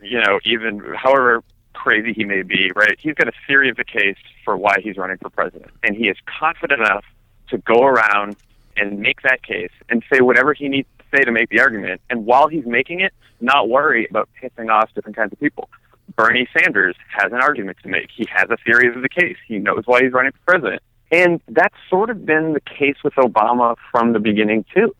you 0.02 0.20
know, 0.20 0.40
even 0.44 0.80
however 0.96 1.42
crazy 1.74 2.12
he 2.12 2.24
may 2.24 2.42
be, 2.42 2.70
right? 2.74 2.98
He's 2.98 3.14
got 3.14 3.28
a 3.28 3.32
theory 3.46 3.70
of 3.70 3.76
the 3.76 3.84
case 3.84 4.16
for 4.44 4.56
why 4.56 4.76
he's 4.82 4.96
running 4.96 5.18
for 5.18 5.30
president, 5.30 5.70
and 5.84 5.96
he 5.96 6.08
is 6.08 6.16
confident 6.26 6.80
enough 6.80 7.04
to 7.50 7.58
go 7.58 7.84
around 7.84 8.36
and 8.76 9.00
make 9.00 9.22
that 9.22 9.42
case 9.42 9.70
and 9.88 10.02
say 10.12 10.20
whatever 10.20 10.54
he 10.54 10.68
needs 10.68 10.88
to 10.98 11.04
say 11.16 11.24
to 11.24 11.32
make 11.32 11.48
the 11.50 11.60
argument. 11.60 12.00
And 12.10 12.26
while 12.26 12.48
he's 12.48 12.66
making 12.66 13.00
it, 13.00 13.12
not 13.40 13.68
worry 13.68 14.06
about 14.08 14.28
pissing 14.40 14.70
off 14.70 14.92
different 14.94 15.16
kinds 15.16 15.32
of 15.32 15.40
people. 15.40 15.68
Bernie 16.16 16.48
Sanders 16.56 16.96
has 17.16 17.32
an 17.32 17.38
argument 17.40 17.78
to 17.82 17.88
make. 17.88 18.08
He 18.14 18.26
has 18.30 18.48
a 18.50 18.56
theory 18.56 18.88
of 18.88 19.02
the 19.02 19.08
case. 19.08 19.36
He 19.46 19.58
knows 19.58 19.82
why 19.86 20.02
he's 20.02 20.12
running 20.12 20.32
for 20.32 20.38
president. 20.52 20.82
And 21.10 21.40
that's 21.48 21.74
sort 21.88 22.10
of 22.10 22.26
been 22.26 22.52
the 22.52 22.60
case 22.60 22.96
with 23.02 23.14
Obama 23.14 23.76
from 23.90 24.12
the 24.12 24.20
beginning, 24.20 24.64
too. 24.74 24.94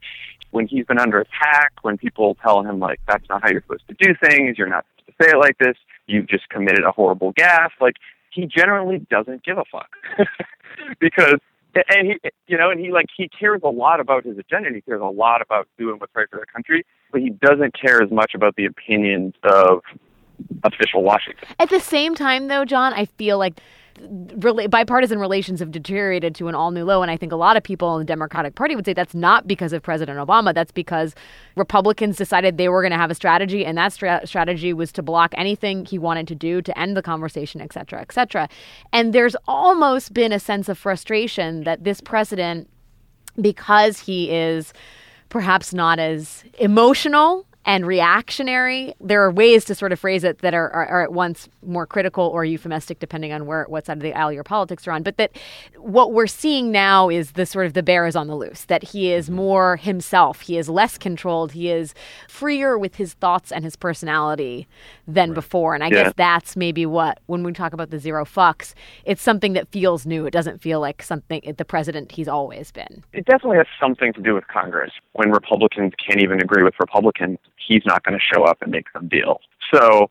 When 0.50 0.66
he's 0.66 0.86
been 0.86 0.98
under 0.98 1.20
attack, 1.20 1.72
when 1.82 1.98
people 1.98 2.36
tell 2.42 2.62
him, 2.62 2.78
like, 2.78 3.00
that's 3.06 3.28
not 3.28 3.42
how 3.42 3.50
you're 3.50 3.60
supposed 3.62 3.86
to 3.88 3.94
do 4.00 4.14
things, 4.22 4.56
you're 4.56 4.68
not 4.68 4.86
supposed 4.96 5.18
to 5.18 5.24
say 5.24 5.30
it 5.30 5.38
like 5.38 5.58
this, 5.58 5.76
you've 6.06 6.26
just 6.26 6.48
committed 6.48 6.84
a 6.84 6.92
horrible 6.92 7.34
gaffe, 7.34 7.72
like, 7.80 7.96
he 8.30 8.46
generally 8.46 8.98
doesn't 9.10 9.44
give 9.44 9.58
a 9.58 9.64
fuck. 9.70 9.90
because 11.00 11.38
and 11.74 12.06
he 12.06 12.30
you 12.46 12.56
know 12.56 12.70
and 12.70 12.80
he 12.80 12.90
like 12.90 13.06
he 13.16 13.28
cares 13.28 13.60
a 13.62 13.68
lot 13.68 14.00
about 14.00 14.24
his 14.24 14.38
agenda 14.38 14.66
and 14.66 14.74
he 14.74 14.82
cares 14.82 15.00
a 15.00 15.04
lot 15.04 15.42
about 15.42 15.68
doing 15.78 15.98
what's 15.98 16.14
right 16.14 16.28
for 16.30 16.40
the 16.40 16.46
country 16.46 16.84
but 17.12 17.20
he 17.20 17.30
doesn't 17.30 17.78
care 17.78 18.02
as 18.02 18.10
much 18.10 18.32
about 18.34 18.56
the 18.56 18.64
opinions 18.64 19.34
of 19.44 19.80
official 20.64 21.02
washington 21.02 21.46
At 21.58 21.70
the 21.70 21.80
same 21.80 22.14
time, 22.14 22.48
though, 22.48 22.64
John, 22.64 22.92
I 22.92 23.04
feel 23.04 23.38
like 23.38 23.60
bipartisan 24.68 25.18
relations 25.18 25.60
have 25.60 25.70
deteriorated 25.70 26.34
to 26.36 26.48
an 26.48 26.54
all 26.54 26.70
new 26.70 26.84
low. 26.84 27.02
And 27.02 27.10
I 27.10 27.16
think 27.16 27.32
a 27.32 27.36
lot 27.36 27.56
of 27.56 27.62
people 27.62 27.94
in 27.94 28.00
the 28.00 28.04
Democratic 28.04 28.54
Party 28.54 28.76
would 28.76 28.84
say 28.84 28.92
that's 28.92 29.14
not 29.14 29.46
because 29.46 29.72
of 29.72 29.82
President 29.82 30.18
Obama. 30.18 30.54
That's 30.54 30.72
because 30.72 31.14
Republicans 31.56 32.16
decided 32.16 32.56
they 32.56 32.68
were 32.68 32.82
going 32.82 32.92
to 32.92 32.98
have 32.98 33.10
a 33.10 33.14
strategy, 33.14 33.64
and 33.64 33.76
that 33.78 33.92
stra- 33.92 34.26
strategy 34.26 34.72
was 34.72 34.92
to 34.92 35.02
block 35.02 35.34
anything 35.36 35.84
he 35.84 35.98
wanted 35.98 36.28
to 36.28 36.34
do 36.34 36.62
to 36.62 36.78
end 36.78 36.96
the 36.96 37.02
conversation, 37.02 37.60
et 37.60 37.72
cetera, 37.72 38.00
et 38.00 38.12
cetera. 38.12 38.48
And 38.92 39.12
there's 39.12 39.36
almost 39.46 40.14
been 40.14 40.32
a 40.32 40.38
sense 40.38 40.68
of 40.68 40.78
frustration 40.78 41.64
that 41.64 41.84
this 41.84 42.00
president, 42.00 42.68
because 43.40 43.98
he 43.98 44.30
is 44.30 44.72
perhaps 45.28 45.74
not 45.74 45.98
as 45.98 46.44
emotional 46.58 47.44
and 47.64 47.86
reactionary. 47.86 48.94
There 49.00 49.22
are 49.22 49.30
ways 49.30 49.64
to 49.66 49.74
sort 49.74 49.92
of 49.92 50.00
phrase 50.00 50.24
it 50.24 50.38
that 50.38 50.54
are, 50.54 50.70
are, 50.70 50.86
are 50.86 51.02
at 51.02 51.12
once 51.12 51.48
more 51.62 51.86
critical 51.86 52.24
or 52.24 52.44
euphemistic, 52.44 52.98
depending 52.98 53.32
on 53.32 53.46
where 53.46 53.66
what 53.68 53.86
side 53.86 53.98
of 53.98 54.02
the 54.02 54.14
aisle 54.14 54.32
your 54.32 54.44
politics 54.44 54.86
are 54.88 54.92
on. 54.92 55.02
But 55.02 55.18
that 55.18 55.32
what 55.76 56.12
we're 56.12 56.26
seeing 56.26 56.72
now 56.72 57.08
is 57.10 57.32
the 57.32 57.44
sort 57.44 57.66
of 57.66 57.74
the 57.74 57.82
bear 57.82 58.06
is 58.06 58.16
on 58.16 58.26
the 58.26 58.36
loose. 58.36 58.64
That 58.66 58.82
he 58.84 59.12
is 59.12 59.26
mm-hmm. 59.26 59.36
more 59.36 59.76
himself. 59.76 60.40
He 60.40 60.56
is 60.56 60.68
less 60.68 60.96
controlled. 60.96 61.52
He 61.52 61.70
is 61.70 61.94
freer 62.28 62.78
with 62.78 62.96
his 62.96 63.14
thoughts 63.14 63.52
and 63.52 63.64
his 63.64 63.76
personality 63.76 64.66
than 65.06 65.34
before. 65.34 65.74
And 65.74 65.84
I 65.84 65.88
Yeah. 65.88 66.04
guess 66.04 66.12
that's 66.16 66.56
maybe 66.56 66.86
what 66.86 67.20
when 67.26 67.42
we 67.42 67.52
talk 67.52 67.72
about 67.74 67.90
the 67.90 67.98
zero 67.98 68.24
fucks, 68.24 68.72
it's 69.04 69.22
something 69.22 69.52
that 69.54 69.68
feels 69.68 70.06
new. 70.06 70.24
It 70.26 70.30
doesn't 70.32 70.62
feel 70.62 70.80
like 70.80 71.02
something 71.02 71.42
the 71.56 71.64
president 71.64 72.12
he's 72.12 72.28
always 72.28 72.70
been. 72.72 73.04
it 73.12 73.26
definitely 73.26 73.56
has 73.58 73.66
something 73.80 74.12
to 74.14 74.22
do 74.22 74.34
with 74.34 74.46
Congress. 74.48 74.92
When 75.12 75.30
Republicans 75.30 75.92
can't 76.04 76.20
even 76.22 76.40
agree 76.40 76.62
with 76.62 76.74
Republicans, 76.80 77.38
he's 77.68 77.82
not 77.84 78.02
going 78.02 78.18
to 78.18 78.34
show 78.34 78.44
up 78.44 78.62
and 78.62 78.72
make 78.72 78.86
some 78.92 79.08
deal. 79.08 79.40
So 79.72 80.10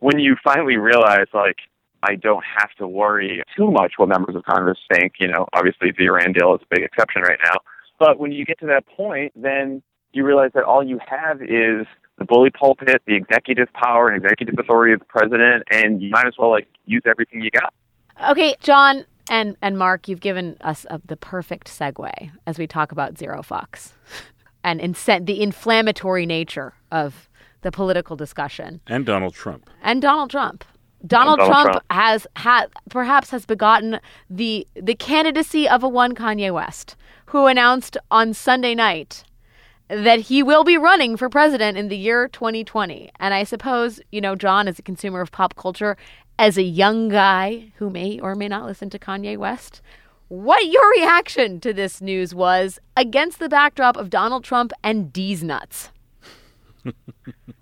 when 0.00 0.18
you 0.18 0.36
finally 0.44 0.76
realize, 0.76 1.26
like, 1.32 1.56
I 2.02 2.14
don't 2.14 2.44
have 2.56 2.70
to 2.78 2.86
worry 2.86 3.42
too 3.56 3.70
much 3.70 3.94
what 3.96 4.08
members 4.08 4.36
of 4.36 4.44
Congress 4.44 4.78
think, 4.92 5.14
you 5.18 5.26
know, 5.26 5.46
obviously 5.52 5.92
the 5.96 6.04
Iran 6.04 6.32
deal 6.32 6.54
is 6.54 6.60
a 6.62 6.74
big 6.74 6.84
exception 6.84 7.22
right 7.22 7.38
now. 7.42 7.56
But 7.98 8.20
when 8.20 8.30
you 8.30 8.44
get 8.44 8.60
to 8.60 8.66
that 8.66 8.86
point, 8.86 9.32
then 9.34 9.82
you 10.12 10.24
realize 10.24 10.50
that 10.54 10.62
all 10.62 10.84
you 10.84 11.00
have 11.08 11.42
is 11.42 11.86
the 12.18 12.24
bully 12.24 12.50
pulpit, 12.50 13.02
the 13.06 13.14
executive 13.14 13.72
power 13.72 14.08
and 14.08 14.22
executive 14.22 14.54
authority 14.58 14.92
of 14.92 15.00
the 15.00 15.06
president, 15.06 15.64
and 15.70 16.00
you 16.00 16.10
might 16.10 16.26
as 16.26 16.34
well, 16.38 16.50
like, 16.50 16.68
use 16.86 17.02
everything 17.06 17.40
you 17.42 17.50
got. 17.50 17.72
Okay, 18.30 18.56
John 18.60 19.04
and 19.30 19.56
and 19.62 19.78
Mark, 19.78 20.08
you've 20.08 20.20
given 20.20 20.56
us 20.60 20.86
a, 20.90 21.00
the 21.04 21.16
perfect 21.16 21.68
segue 21.68 22.30
as 22.46 22.58
we 22.58 22.66
talk 22.66 22.92
about 22.92 23.18
zero 23.18 23.42
fucks 23.42 23.92
and 24.64 24.80
incent 24.80 25.26
the 25.26 25.40
inflammatory 25.42 26.26
nature 26.26 26.74
of 26.90 27.28
the 27.62 27.70
political 27.72 28.16
discussion 28.16 28.80
And 28.86 29.04
Donald 29.06 29.34
Trump. 29.34 29.68
and 29.82 30.00
Donald 30.02 30.30
Trump. 30.30 30.64
Donald, 31.06 31.38
Donald 31.38 31.52
Trump, 31.54 31.70
Trump. 31.70 31.84
has 31.90 32.26
had 32.36 32.66
perhaps 32.90 33.30
has 33.30 33.46
begotten 33.46 34.00
the 34.28 34.66
the 34.74 34.94
candidacy 34.96 35.68
of 35.68 35.84
a 35.84 35.88
one 35.88 36.12
Kanye 36.14 36.52
West, 36.52 36.96
who 37.26 37.46
announced 37.46 37.96
on 38.10 38.34
Sunday 38.34 38.74
night 38.74 39.22
that 39.88 40.20
he 40.22 40.42
will 40.42 40.64
be 40.64 40.76
running 40.76 41.16
for 41.16 41.28
president 41.28 41.78
in 41.78 41.86
the 41.88 41.96
year 41.96 42.26
2020. 42.28 43.10
And 43.20 43.32
I 43.32 43.44
suppose, 43.44 44.00
you 44.10 44.20
know, 44.20 44.34
John, 44.34 44.66
as 44.68 44.78
a 44.80 44.82
consumer 44.82 45.20
of 45.20 45.30
pop 45.30 45.54
culture, 45.54 45.96
as 46.38 46.58
a 46.58 46.62
young 46.62 47.08
guy 47.08 47.72
who 47.76 47.90
may 47.90 48.18
or 48.20 48.34
may 48.34 48.48
not 48.48 48.66
listen 48.66 48.90
to 48.90 48.98
Kanye 48.98 49.36
West, 49.38 49.80
what 50.28 50.66
your 50.66 50.88
reaction 50.90 51.60
to 51.60 51.72
this 51.72 52.00
news 52.00 52.34
was 52.34 52.78
against 52.96 53.38
the 53.38 53.48
backdrop 53.48 53.96
of 53.96 54.10
Donald 54.10 54.44
Trump 54.44 54.72
and 54.82 55.12
Deez 55.12 55.42
Nuts. 55.42 55.90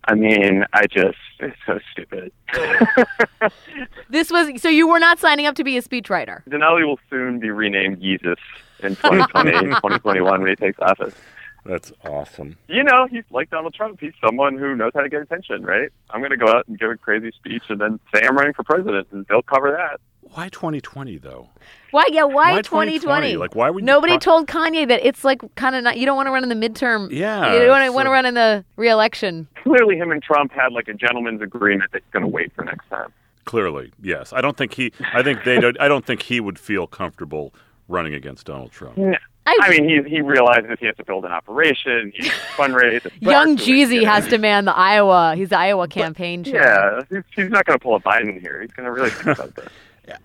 I 0.05 0.15
mean, 0.15 0.65
I 0.73 0.87
just, 0.87 1.19
it's 1.41 1.57
so 1.67 1.79
stupid. 1.93 2.33
This 4.09 4.31
was 4.31 4.63
so 4.63 4.69
you 4.69 4.89
were 4.89 5.01
not 5.01 5.19
signing 5.19 5.47
up 5.47 5.57
to 5.57 5.65
be 5.65 5.77
a 5.77 5.83
speechwriter. 5.83 6.43
Denali 6.49 6.87
will 6.87 7.01
soon 7.11 7.41
be 7.41 7.51
renamed 7.51 8.01
Jesus 8.01 8.39
in 8.83 8.95
2020, 8.97 9.51
2021 9.51 10.41
when 10.41 10.49
he 10.49 10.57
takes 10.57 10.79
office. 10.81 11.15
That's 11.67 11.93
awesome. 12.05 12.57
You 12.69 12.85
know, 12.85 13.07
he's 13.11 13.25
like 13.31 13.51
Donald 13.51 13.75
Trump. 13.75 13.99
He's 14.01 14.13
someone 14.25 14.57
who 14.57 14.75
knows 14.77 14.93
how 14.95 15.01
to 15.03 15.09
get 15.09 15.21
attention, 15.23 15.65
right? 15.65 15.89
I'm 16.11 16.21
going 16.21 16.31
to 16.31 16.37
go 16.37 16.49
out 16.49 16.67
and 16.69 16.79
give 16.79 16.91
a 16.91 16.97
crazy 16.97 17.33
speech 17.37 17.65
and 17.69 17.81
then 17.81 17.99
say 18.15 18.23
I'm 18.27 18.37
running 18.37 18.55
for 18.55 18.63
president, 18.65 19.09
and 19.11 19.27
they'll 19.29 19.43
cover 19.43 19.71
that. 19.73 20.01
Why 20.35 20.49
2020 20.49 21.19
though? 21.19 21.49
Why? 21.93 22.05
Yeah. 22.11 22.25
Why, 22.25 22.53
Why 22.53 22.63
2020? 22.63 22.99
2020? 22.99 23.37
Like, 23.37 23.55
why 23.55 23.71
would 23.71 23.83
you 23.83 23.87
nobody 23.87 24.15
talk- 24.15 24.23
told 24.23 24.47
Kanye 24.49 24.89
that 24.89 25.07
it's 25.07 25.23
like 25.25 25.41
kind 25.55 25.77
of 25.77 25.85
not? 25.85 25.99
You 25.99 26.05
don't 26.07 26.17
want 26.17 26.27
to 26.27 26.33
run 26.33 26.43
in 26.43 26.49
the 26.49 26.69
midterm. 26.69 27.11
Yeah, 27.13 27.53
You 27.53 27.61
don't 27.61 27.69
want 27.69 27.83
to, 27.83 27.87
it's 27.87 27.95
want 27.95 28.07
to 28.07 28.11
like- 28.11 28.17
run 28.17 28.27
in 28.27 28.35
the 28.35 28.65
reelection. 28.77 29.47
Clearly, 29.63 29.97
him 29.97 30.11
and 30.11 30.21
Trump 30.23 30.51
had 30.53 30.73
like 30.73 30.89
a 30.89 30.95
gentleman's 30.95 31.43
agreement 31.43 31.93
that 31.93 32.03
he's 32.03 32.11
going 32.13 32.23
to 32.25 32.29
wait 32.29 32.53
for 32.55 32.65
next 32.65 32.89
time. 32.89 33.13
Clearly, 33.45 33.93
yes. 34.03 34.33
I 34.33 34.41
don't 34.41 34.57
think 34.57 34.75
he. 34.75 34.93
I 35.15 35.23
think 35.23 35.45
they. 35.45 35.61
Don't, 35.61 35.81
I 35.81 35.87
don't 35.87 36.05
think 36.05 36.23
he 36.23 36.41
would 36.41 36.59
feel 36.59 36.89
comfortable 36.89 37.55
running 37.87 38.13
against 38.15 38.47
Donald 38.47 38.73
Trump. 38.73 38.97
No. 38.97 39.17
I- 39.47 39.59
I 39.63 39.71
mean, 39.71 39.89
he 39.89 40.03
he 40.11 40.21
realizes 40.21 40.77
he 40.81 40.87
has 40.87 40.97
to 40.97 41.05
build 41.05 41.25
an 41.25 41.33
operation, 41.33 42.13
he 42.15 42.25
fundraise. 42.57 43.07
Young 43.21 43.57
Jeezy 43.57 44.05
has 44.05 44.27
to 44.29 44.39
man 44.39 44.65
the 44.65 44.77
Iowa. 44.77 45.35
He's 45.37 45.51
the 45.51 45.59
Iowa 45.59 45.87
campaign 45.89 46.43
chair. 46.45 46.63
Yeah, 46.63 47.01
he's, 47.09 47.25
he's 47.35 47.51
not 47.51 47.65
going 47.65 47.79
to 47.79 47.83
pull 47.83 47.95
a 47.95 48.01
Biden 48.01 48.41
here. 48.41 48.61
He's 48.63 48.73
going 48.73 48.87
to 48.87 48.93
really 48.93 49.11
think 49.11 49.39
about 49.39 49.55
this. 49.55 49.69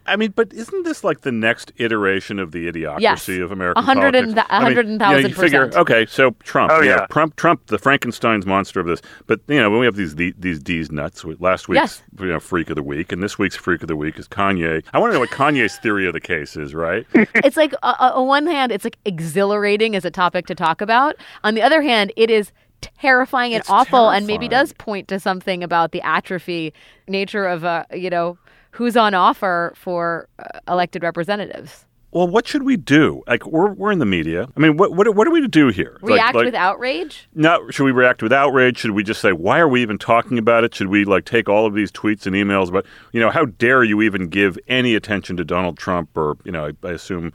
I 0.05 0.15
mean, 0.15 0.31
but 0.35 0.53
isn't 0.53 0.83
this 0.83 1.03
like 1.03 1.21
the 1.21 1.31
next 1.31 1.71
iteration 1.77 2.39
of 2.39 2.51
the 2.51 2.71
idiocracy 2.71 2.99
Yes. 3.01 3.27
of 3.29 3.51
American 3.51 3.83
A 3.83 3.85
hundred 3.85 4.13
politics? 4.13 4.27
and 4.27 4.35
th- 4.35 4.45
a 4.47 4.53
I 4.53 4.57
mean, 4.59 4.63
hundred 4.67 4.85
and 4.87 4.93
you 4.93 5.07
know, 5.07 5.17
you 5.17 5.33
figure, 5.35 5.65
percent. 5.67 5.81
okay, 5.81 6.05
so 6.05 6.31
Trump, 6.43 6.71
Oh, 6.71 6.81
yeah, 6.81 6.89
yeah. 7.01 7.05
Trump, 7.09 7.35
Trump, 7.35 7.65
the 7.67 7.77
Frankenstein's 7.79 8.45
monster 8.45 8.79
of 8.79 8.85
this. 8.87 9.01
But 9.27 9.39
you 9.47 9.59
know, 9.59 9.69
when 9.69 9.79
we 9.79 9.85
have 9.85 9.95
these 9.95 10.15
the- 10.15 10.33
these 10.37 10.59
Deez 10.59 10.91
Nuts, 10.91 11.23
last 11.39 11.67
week's 11.67 11.81
Yes. 11.81 12.03
you 12.19 12.25
know 12.27 12.39
freak 12.39 12.69
of 12.69 12.75
the 12.75 12.83
week, 12.83 13.11
and 13.11 13.23
this 13.23 13.39
week's 13.39 13.55
freak 13.55 13.81
of 13.81 13.87
the 13.87 13.95
week 13.95 14.19
is 14.19 14.27
Kanye. 14.27 14.83
I 14.93 14.99
want 14.99 15.11
to 15.11 15.13
know 15.15 15.19
what 15.21 15.29
Kanye's 15.29 15.77
theory 15.77 16.05
of 16.07 16.13
the 16.13 16.21
case 16.21 16.55
is, 16.55 16.73
right? 16.75 17.05
It's 17.35 17.57
like 17.57 17.73
uh, 17.81 17.95
uh, 17.99 18.11
on 18.15 18.27
one 18.27 18.47
hand, 18.47 18.71
it's 18.71 18.83
like 18.83 18.97
exhilarating 19.05 19.95
as 19.95 20.05
a 20.05 20.11
topic 20.11 20.45
to 20.47 20.55
talk 20.55 20.81
about. 20.81 21.15
On 21.43 21.55
the 21.55 21.61
other 21.61 21.81
hand, 21.81 22.11
it 22.15 22.29
is 22.29 22.51
terrifying 22.81 23.53
and 23.53 23.61
It's 23.61 23.69
awful, 23.69 24.09
and 24.09 24.25
maybe 24.27 24.47
does 24.47 24.73
point 24.73 25.07
to 25.09 25.19
something 25.19 25.63
about 25.63 25.91
the 25.91 26.01
atrophy 26.01 26.73
nature 27.07 27.45
of 27.45 27.63
uh, 27.63 27.85
you 27.93 28.09
know 28.09 28.37
who's 28.71 28.97
on 28.97 29.13
offer 29.13 29.73
for 29.75 30.27
uh, 30.39 30.59
elected 30.67 31.03
representatives. 31.03 31.85
well, 32.11 32.27
what 32.27 32.45
should 32.47 32.63
we 32.63 32.75
do? 32.77 33.23
Like, 33.27 33.45
we're 33.45 33.71
we're 33.71 33.91
in 33.91 33.99
the 33.99 34.05
media. 34.05 34.47
I 34.55 34.59
mean, 34.59 34.75
what 34.77 34.93
what, 34.93 35.13
what 35.15 35.27
are 35.27 35.31
we 35.31 35.41
to 35.41 35.47
do 35.47 35.69
here? 35.69 35.97
Like- 36.01 36.13
React 36.15 36.35
like- 36.35 36.45
with 36.45 36.55
outrage. 36.55 37.27
No, 37.33 37.69
should 37.69 37.85
we 37.85 37.91
react 37.91 38.21
with 38.21 38.33
outrage? 38.33 38.77
Should 38.79 38.91
we 38.91 39.03
just 39.03 39.21
say, 39.21 39.31
why 39.31 39.59
are 39.59 39.67
we 39.67 39.81
even 39.81 39.97
talking 39.97 40.37
about 40.37 40.63
it? 40.63 40.75
Should 40.75 40.87
we 40.87 41.05
like 41.05 41.25
take 41.25 41.47
all 41.47 41.65
of 41.65 41.73
these 41.73 41.91
tweets 41.91 42.25
and 42.25 42.35
emails 42.35 42.69
about, 42.69 42.85
you 43.13 43.19
know, 43.21 43.29
how 43.29 43.45
dare 43.45 43.83
you 43.83 44.01
even 44.01 44.27
give 44.27 44.57
any 44.67 44.95
attention 44.95 45.37
to 45.37 45.45
Donald 45.45 45.77
Trump 45.77 46.17
or, 46.17 46.37
you 46.43 46.51
know, 46.51 46.67
I, 46.67 46.87
I 46.87 46.91
assume, 46.91 47.31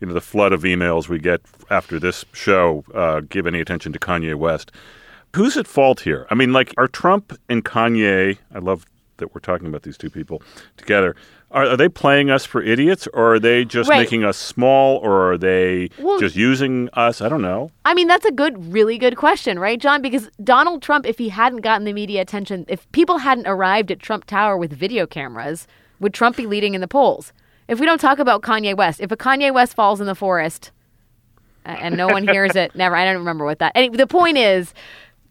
you 0.00 0.06
know, 0.06 0.14
the 0.14 0.20
flood 0.20 0.52
of 0.52 0.62
emails 0.62 1.08
we 1.08 1.18
get 1.18 1.40
after 1.70 1.98
this 1.98 2.24
show 2.32 2.84
uh, 2.94 3.20
give 3.28 3.46
any 3.46 3.60
attention 3.60 3.92
to 3.92 3.98
Kanye 3.98 4.34
West. 4.36 4.70
Who's 5.36 5.56
at 5.56 5.66
fault 5.68 6.00
here? 6.00 6.26
I 6.30 6.34
mean, 6.34 6.52
like, 6.52 6.74
are 6.76 6.88
Trump 6.88 7.32
and 7.48 7.64
Kanye, 7.64 8.38
I 8.54 8.58
love 8.58 8.84
that 9.20 9.34
we're 9.34 9.40
talking 9.40 9.68
about 9.68 9.82
these 9.84 9.96
two 9.96 10.10
people 10.10 10.42
together. 10.76 11.14
Are, 11.52 11.66
are 11.66 11.76
they 11.76 11.88
playing 11.88 12.30
us 12.30 12.44
for 12.44 12.62
idiots 12.62 13.06
or 13.14 13.34
are 13.34 13.38
they 13.38 13.64
just 13.64 13.88
Right. 13.88 13.98
making 14.00 14.24
us 14.24 14.36
small 14.36 14.96
or 14.98 15.32
are 15.32 15.38
they 15.38 15.88
Well- 15.98 16.18
just 16.18 16.36
using 16.36 16.88
us? 16.92 17.20
I 17.20 17.28
don't 17.28 17.42
know. 17.42 17.70
I 17.84 17.94
mean, 17.94 18.06
that's 18.08 18.24
a 18.26 18.30
good, 18.32 18.72
really 18.72 18.98
good 18.98 19.16
question, 19.16 19.58
right, 19.58 19.80
John? 19.80 20.02
Because 20.02 20.28
Donald 20.42 20.82
Trump, 20.82 21.06
if 21.06 21.18
he 21.18 21.28
hadn't 21.30 21.60
gotten 21.62 21.84
the 21.84 21.92
media 21.92 22.20
attention, 22.20 22.64
if 22.68 22.90
people 22.92 23.18
hadn't 23.18 23.46
arrived 23.46 23.90
at 23.90 24.00
Trump 24.00 24.24
Tower 24.26 24.56
with 24.56 24.72
video 24.72 25.06
cameras, 25.06 25.66
would 26.00 26.12
Trump 26.14 26.36
be 26.36 26.46
leading 26.46 26.74
in 26.74 26.80
the 26.80 26.88
polls? 26.88 27.32
If 27.68 27.78
we 27.78 27.86
don't 27.86 28.00
talk 28.00 28.18
about 28.18 28.42
Kanye 28.42 28.76
West, 28.76 29.00
if 29.00 29.12
a 29.12 29.16
Kanye 29.16 29.52
West 29.54 29.74
falls 29.74 30.00
in 30.00 30.06
the 30.06 30.14
forest, 30.16 30.72
and 31.64 31.96
no 31.96 32.06
one 32.08 32.26
hears 32.26 32.56
it. 32.56 32.74
Never. 32.74 32.96
I 32.96 33.04
don't 33.04 33.18
remember 33.18 33.44
what 33.44 33.58
that. 33.58 33.72
Anyway, 33.74 33.96
the 33.96 34.06
point 34.06 34.38
is, 34.38 34.72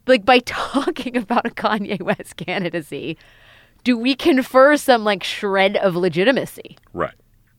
like 0.06 0.24
by 0.24 0.38
talking 0.46 1.16
about 1.16 1.44
a 1.46 1.50
Kanye 1.50 2.00
West 2.00 2.36
candidacy, 2.36 3.18
do 3.84 3.96
we 3.96 4.14
confer 4.14 4.76
some 4.76 5.04
like 5.04 5.22
shred 5.22 5.76
of 5.76 5.96
legitimacy? 5.96 6.76
Right. 6.92 7.14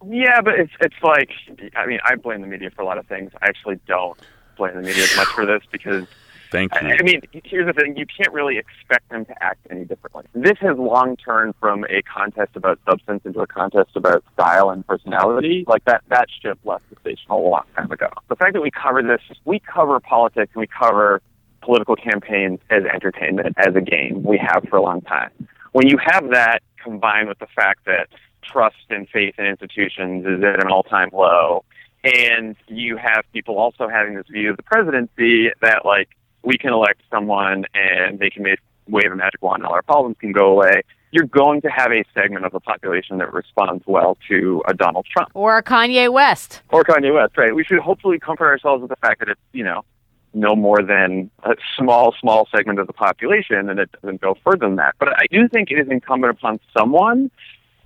Yeah, 0.07 0.41
but 0.41 0.55
it's 0.59 0.73
it's 0.79 0.95
like 1.03 1.29
I 1.75 1.85
mean 1.85 1.99
I 2.03 2.15
blame 2.15 2.41
the 2.41 2.47
media 2.47 2.69
for 2.71 2.81
a 2.81 2.85
lot 2.85 2.97
of 2.97 3.05
things. 3.07 3.31
I 3.41 3.47
actually 3.47 3.79
don't 3.87 4.19
blame 4.57 4.75
the 4.75 4.81
media 4.81 5.03
as 5.03 5.15
much 5.15 5.27
for 5.27 5.45
this 5.45 5.61
because 5.71 6.07
Thank 6.51 6.73
you. 6.81 6.87
I 6.89 6.97
I 6.99 7.01
mean, 7.01 7.21
here's 7.45 7.65
the 7.65 7.73
thing: 7.73 7.95
you 7.95 8.05
can't 8.05 8.33
really 8.33 8.57
expect 8.57 9.09
them 9.09 9.25
to 9.25 9.43
act 9.43 9.65
any 9.69 9.85
differently. 9.85 10.25
This 10.33 10.57
has 10.59 10.77
long 10.77 11.15
turned 11.15 11.55
from 11.59 11.85
a 11.89 12.01
contest 12.01 12.51
about 12.55 12.77
substance 12.87 13.21
into 13.25 13.39
a 13.39 13.47
contest 13.47 13.91
about 13.95 14.23
style 14.33 14.69
and 14.69 14.85
personality. 14.85 15.63
Like 15.65 15.85
that, 15.85 16.03
that 16.09 16.27
ship 16.41 16.59
left 16.65 16.89
the 16.89 16.97
station 16.99 17.25
a 17.29 17.37
long 17.37 17.63
time 17.75 17.89
ago. 17.89 18.09
The 18.27 18.35
fact 18.35 18.53
that 18.53 18.61
we 18.61 18.69
cover 18.69 19.01
this, 19.01 19.21
we 19.45 19.59
cover 19.59 19.99
politics 20.01 20.51
and 20.53 20.59
we 20.59 20.67
cover 20.67 21.21
political 21.61 21.95
campaigns 21.95 22.59
as 22.69 22.83
entertainment, 22.83 23.55
as 23.57 23.73
a 23.75 23.81
game. 23.81 24.23
We 24.23 24.37
have 24.37 24.65
for 24.69 24.75
a 24.75 24.81
long 24.81 25.01
time. 25.01 25.31
When 25.71 25.87
you 25.87 25.97
have 25.97 26.29
that 26.31 26.61
combined 26.83 27.29
with 27.29 27.39
the 27.39 27.47
fact 27.47 27.85
that 27.85 28.07
trust 28.43 28.75
and 28.89 29.07
faith 29.09 29.35
in 29.37 29.45
institutions 29.45 30.25
is 30.25 30.43
at 30.43 30.63
an 30.63 30.69
all-time 30.69 31.09
low, 31.13 31.63
and 32.03 32.55
you 32.67 32.97
have 32.97 33.23
people 33.31 33.57
also 33.57 33.87
having 33.87 34.15
this 34.15 34.27
view 34.27 34.51
of 34.51 34.57
the 34.57 34.63
presidency 34.63 35.49
that 35.61 35.85
like 35.85 36.09
we 36.43 36.57
can 36.57 36.73
elect 36.73 37.01
someone 37.11 37.65
and 37.73 38.19
they 38.19 38.29
can 38.29 38.43
make, 38.43 38.59
wave 38.87 39.11
a 39.11 39.15
magic 39.15 39.41
wand 39.41 39.61
and 39.61 39.67
all 39.67 39.73
our 39.73 39.83
problems 39.83 40.17
can 40.19 40.31
go 40.31 40.47
away. 40.47 40.81
You're 41.11 41.27
going 41.27 41.61
to 41.61 41.67
have 41.69 41.91
a 41.91 42.03
segment 42.13 42.45
of 42.45 42.53
the 42.53 42.59
population 42.59 43.17
that 43.19 43.31
responds 43.33 43.83
well 43.85 44.17
to 44.29 44.63
a 44.67 44.73
Donald 44.73 45.05
Trump 45.11 45.29
Or 45.33 45.57
a 45.57 45.63
Kanye 45.63 46.11
West? 46.11 46.61
or 46.69 46.83
Kanye 46.83 47.13
West, 47.13 47.37
right? 47.37 47.53
We 47.53 47.63
should 47.63 47.79
hopefully 47.79 48.17
comfort 48.17 48.47
ourselves 48.47 48.81
with 48.81 48.89
the 48.89 48.95
fact 48.95 49.19
that 49.19 49.29
it's, 49.29 49.41
you 49.51 49.63
know, 49.63 49.83
no 50.33 50.55
more 50.55 50.81
than 50.81 51.29
a 51.43 51.55
small, 51.77 52.13
small 52.19 52.47
segment 52.55 52.79
of 52.79 52.87
the 52.87 52.93
population 52.93 53.69
and 53.69 53.79
it 53.79 53.89
doesn't 54.01 54.21
go 54.21 54.35
further 54.43 54.65
than 54.67 54.75
that. 54.77 54.95
But 54.99 55.09
I 55.09 55.25
do 55.31 55.47
think 55.49 55.71
it 55.71 55.79
is 55.79 55.87
incumbent 55.89 56.31
upon 56.31 56.59
someone 56.77 57.31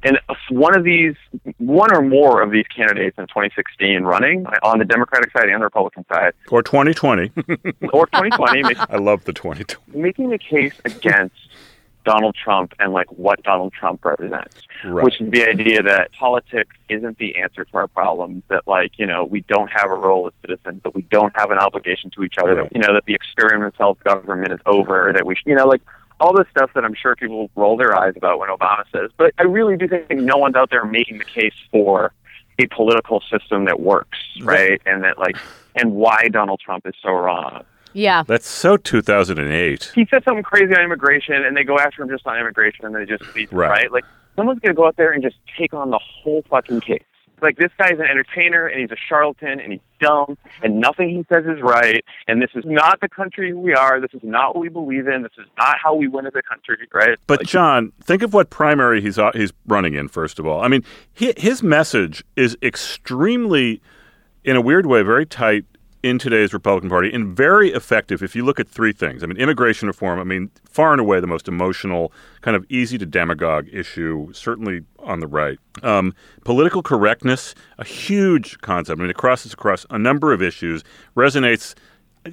and 0.03 0.19
one 0.51 0.77
of 0.77 0.83
these, 0.83 1.15
one 1.57 1.91
or 1.95 2.03
more 2.03 2.41
of 2.43 2.51
these 2.51 2.65
candidates 2.67 3.17
in 3.17 3.25
2016 3.25 4.03
running 4.03 4.45
on 4.61 4.77
the 4.77 4.85
Democratic 4.85 5.31
side 5.31 5.49
and 5.49 5.61
the 5.61 5.65
Republican 5.65 6.05
side, 6.13 6.33
Or 6.51 6.61
2020. 6.61 7.31
or 7.91 8.05
2020, 8.05 8.61
make- 8.67 8.77
I 8.91 8.97
love 8.97 9.23
the 9.25 9.33
2020. 9.33 9.99
making 9.99 10.29
the 10.29 10.37
case 10.37 10.73
against 10.85 11.35
Donald 12.05 12.35
Trump 12.35 12.73
and 12.79 12.93
like 12.93 13.11
what 13.11 13.43
Donald 13.43 13.73
Trump 13.73 14.05
represents, 14.05 14.61
Right. 14.85 15.03
which 15.03 15.19
is 15.19 15.29
the 15.31 15.43
idea 15.43 15.81
that 15.83 16.11
politics 16.13 16.75
isn't 16.87 17.17
the 17.17 17.35
answer 17.37 17.65
to 17.65 17.77
our 17.77 17.87
problems. 17.87 18.43
That 18.49 18.67
like 18.67 18.97
you 18.97 19.05
know 19.05 19.25
we 19.25 19.41
don't 19.41 19.69
have 19.71 19.89
a 19.91 19.95
role 19.95 20.27
as 20.27 20.33
citizens, 20.41 20.81
that 20.83 20.95
we 20.95 21.01
don't 21.03 21.35
have 21.35 21.51
an 21.51 21.57
obligation 21.57 22.11
to 22.11 22.23
each 22.23 22.37
other. 22.37 22.55
Right. 22.55 22.63
That 22.71 22.75
you 22.75 22.81
know 22.81 22.93
that 22.93 23.05
the 23.05 23.13
experiment 23.15 23.73
of 23.73 23.77
self 23.77 23.99
government 24.03 24.53
is 24.53 24.59
over. 24.65 25.11
That 25.13 25.25
we 25.25 25.35
should, 25.35 25.47
you 25.47 25.55
know 25.55 25.67
like 25.67 25.81
all 26.19 26.33
this 26.33 26.47
stuff 26.49 26.71
that 26.75 26.85
I'm 26.85 26.93
sure 26.93 27.15
people 27.15 27.49
roll 27.55 27.75
their 27.75 27.93
eyes 27.97 28.13
about 28.15 28.39
when 28.39 28.49
Obama 28.49 28.83
says. 28.91 29.11
But 29.17 29.33
I 29.37 29.43
really 29.43 29.75
do 29.75 29.87
think 29.87 30.09
no 30.11 30.37
one's 30.37 30.55
out 30.55 30.69
there 30.69 30.85
making 30.85 31.17
the 31.17 31.25
case 31.25 31.53
for 31.71 32.13
a 32.57 32.67
political 32.67 33.21
system 33.29 33.65
that 33.65 33.81
works, 33.81 34.17
right? 34.41 34.81
And 34.85 35.03
that 35.03 35.17
like 35.19 35.35
and 35.75 35.93
why 35.93 36.29
Donald 36.29 36.61
Trump 36.61 36.87
is 36.87 36.93
so 37.01 37.09
wrong. 37.11 37.65
Yeah. 37.95 38.23
That's 38.27 38.47
so 38.47 38.77
2008. 38.77 39.91
he 39.95 40.05
said 40.11 40.23
something 40.23 40.43
crazy 40.43 40.73
on 40.75 40.81
immigration, 40.83 41.35
and 41.45 41.55
they 41.57 41.63
go 41.63 41.79
after 41.79 42.03
him 42.03 42.09
just 42.09 42.27
on 42.27 42.37
immigration, 42.37 42.85
and 42.85 42.93
they 42.95 43.05
just 43.05 43.23
leave 43.35 43.49
him, 43.49 43.57
Right. 43.57 43.69
right? 43.69 43.91
Like 43.91 44.05
someone's 44.35 44.59
gonna 44.59 44.73
go 44.75 44.85
out 44.85 44.97
there 44.97 45.11
and 45.11 45.23
just 45.23 45.37
take 45.57 45.73
on 45.73 45.89
the 45.89 45.99
whole 45.99 46.43
fucking 46.49 46.81
case. 46.81 47.01
Like 47.41 47.57
this 47.57 47.71
guy's 47.77 47.99
an 47.99 48.05
entertainer, 48.05 48.65
and 48.65 48.79
he's 48.81 48.91
a 48.91 48.95
charlatan, 49.09 49.59
and 49.59 49.71
he's 49.73 49.81
dumb, 49.99 50.37
and 50.63 50.79
nothing 50.79 51.09
he 51.09 51.25
says 51.29 51.45
is 51.45 51.61
right. 51.61 52.03
And 52.29 52.41
this 52.41 52.49
is 52.55 52.63
not 52.65 53.01
the 53.01 53.09
country 53.09 53.53
we 53.53 53.73
are. 53.73 53.99
This 53.99 54.13
is 54.13 54.21
not 54.23 54.55
what 54.55 54.61
we 54.61 54.69
believe 54.69 55.07
in. 55.07 55.21
This 55.23 55.33
is 55.37 55.45
not 55.57 55.75
how 55.83 55.95
we 55.95 56.07
win 56.07 56.25
as 56.25 56.33
a 56.35 56.41
country, 56.41 56.77
right? 56.93 57.17
But 57.27 57.39
Like, 57.41 57.47
John, 57.47 57.91
think 58.01 58.23
of 58.23 58.33
what 58.33 58.49
primary 58.49 59.01
he's 59.01 59.19
uh, 59.19 59.31
he's 59.33 59.51
running 59.67 59.95
in. 59.95 60.07
First 60.07 60.39
of 60.39 60.45
all, 60.47 60.61
I 60.61 60.67
mean, 60.69 60.83
hi 61.19 61.33
his 61.37 61.61
message 61.61 62.23
is 62.37 62.57
extremely, 62.61 63.81
in 64.45 64.55
a 64.55 64.61
weird 64.61 64.85
way, 64.85 65.01
very 65.03 65.25
tight 65.25 65.65
in 66.05 66.19
today's 66.19 66.53
Republican 66.53 66.87
Party 66.87 67.11
and 67.11 67.35
very 67.35 67.73
effective. 67.73 68.21
If 68.21 68.35
you 68.35 68.45
look 68.45 68.59
at 68.59 68.69
three 68.69 68.93
things, 68.93 69.23
I 69.23 69.25
mean, 69.25 69.37
immigration 69.37 69.87
reform. 69.87 70.19
I 70.19 70.23
mean, 70.23 70.51
far 70.63 70.91
and 70.91 71.01
away 71.01 71.19
the 71.19 71.25
most 71.25 71.47
emotional, 71.47 72.13
kind 72.41 72.55
of 72.55 72.63
easy 72.69 72.99
to 72.99 73.07
demagogue 73.07 73.67
issue, 73.73 74.31
certainly 74.31 74.83
on 74.99 75.19
the 75.19 75.25
right. 75.25 75.57
Um, 75.81 76.13
political 76.43 76.83
correctness, 76.83 77.55
a 77.79 77.83
huge 77.83 78.61
concept. 78.61 78.99
I 78.99 79.01
mean, 79.01 79.09
it 79.09 79.17
crosses 79.17 79.51
across 79.51 79.87
a 79.89 79.97
number 79.97 80.31
of 80.31 80.43
issues, 80.43 80.83
resonates 81.15 81.73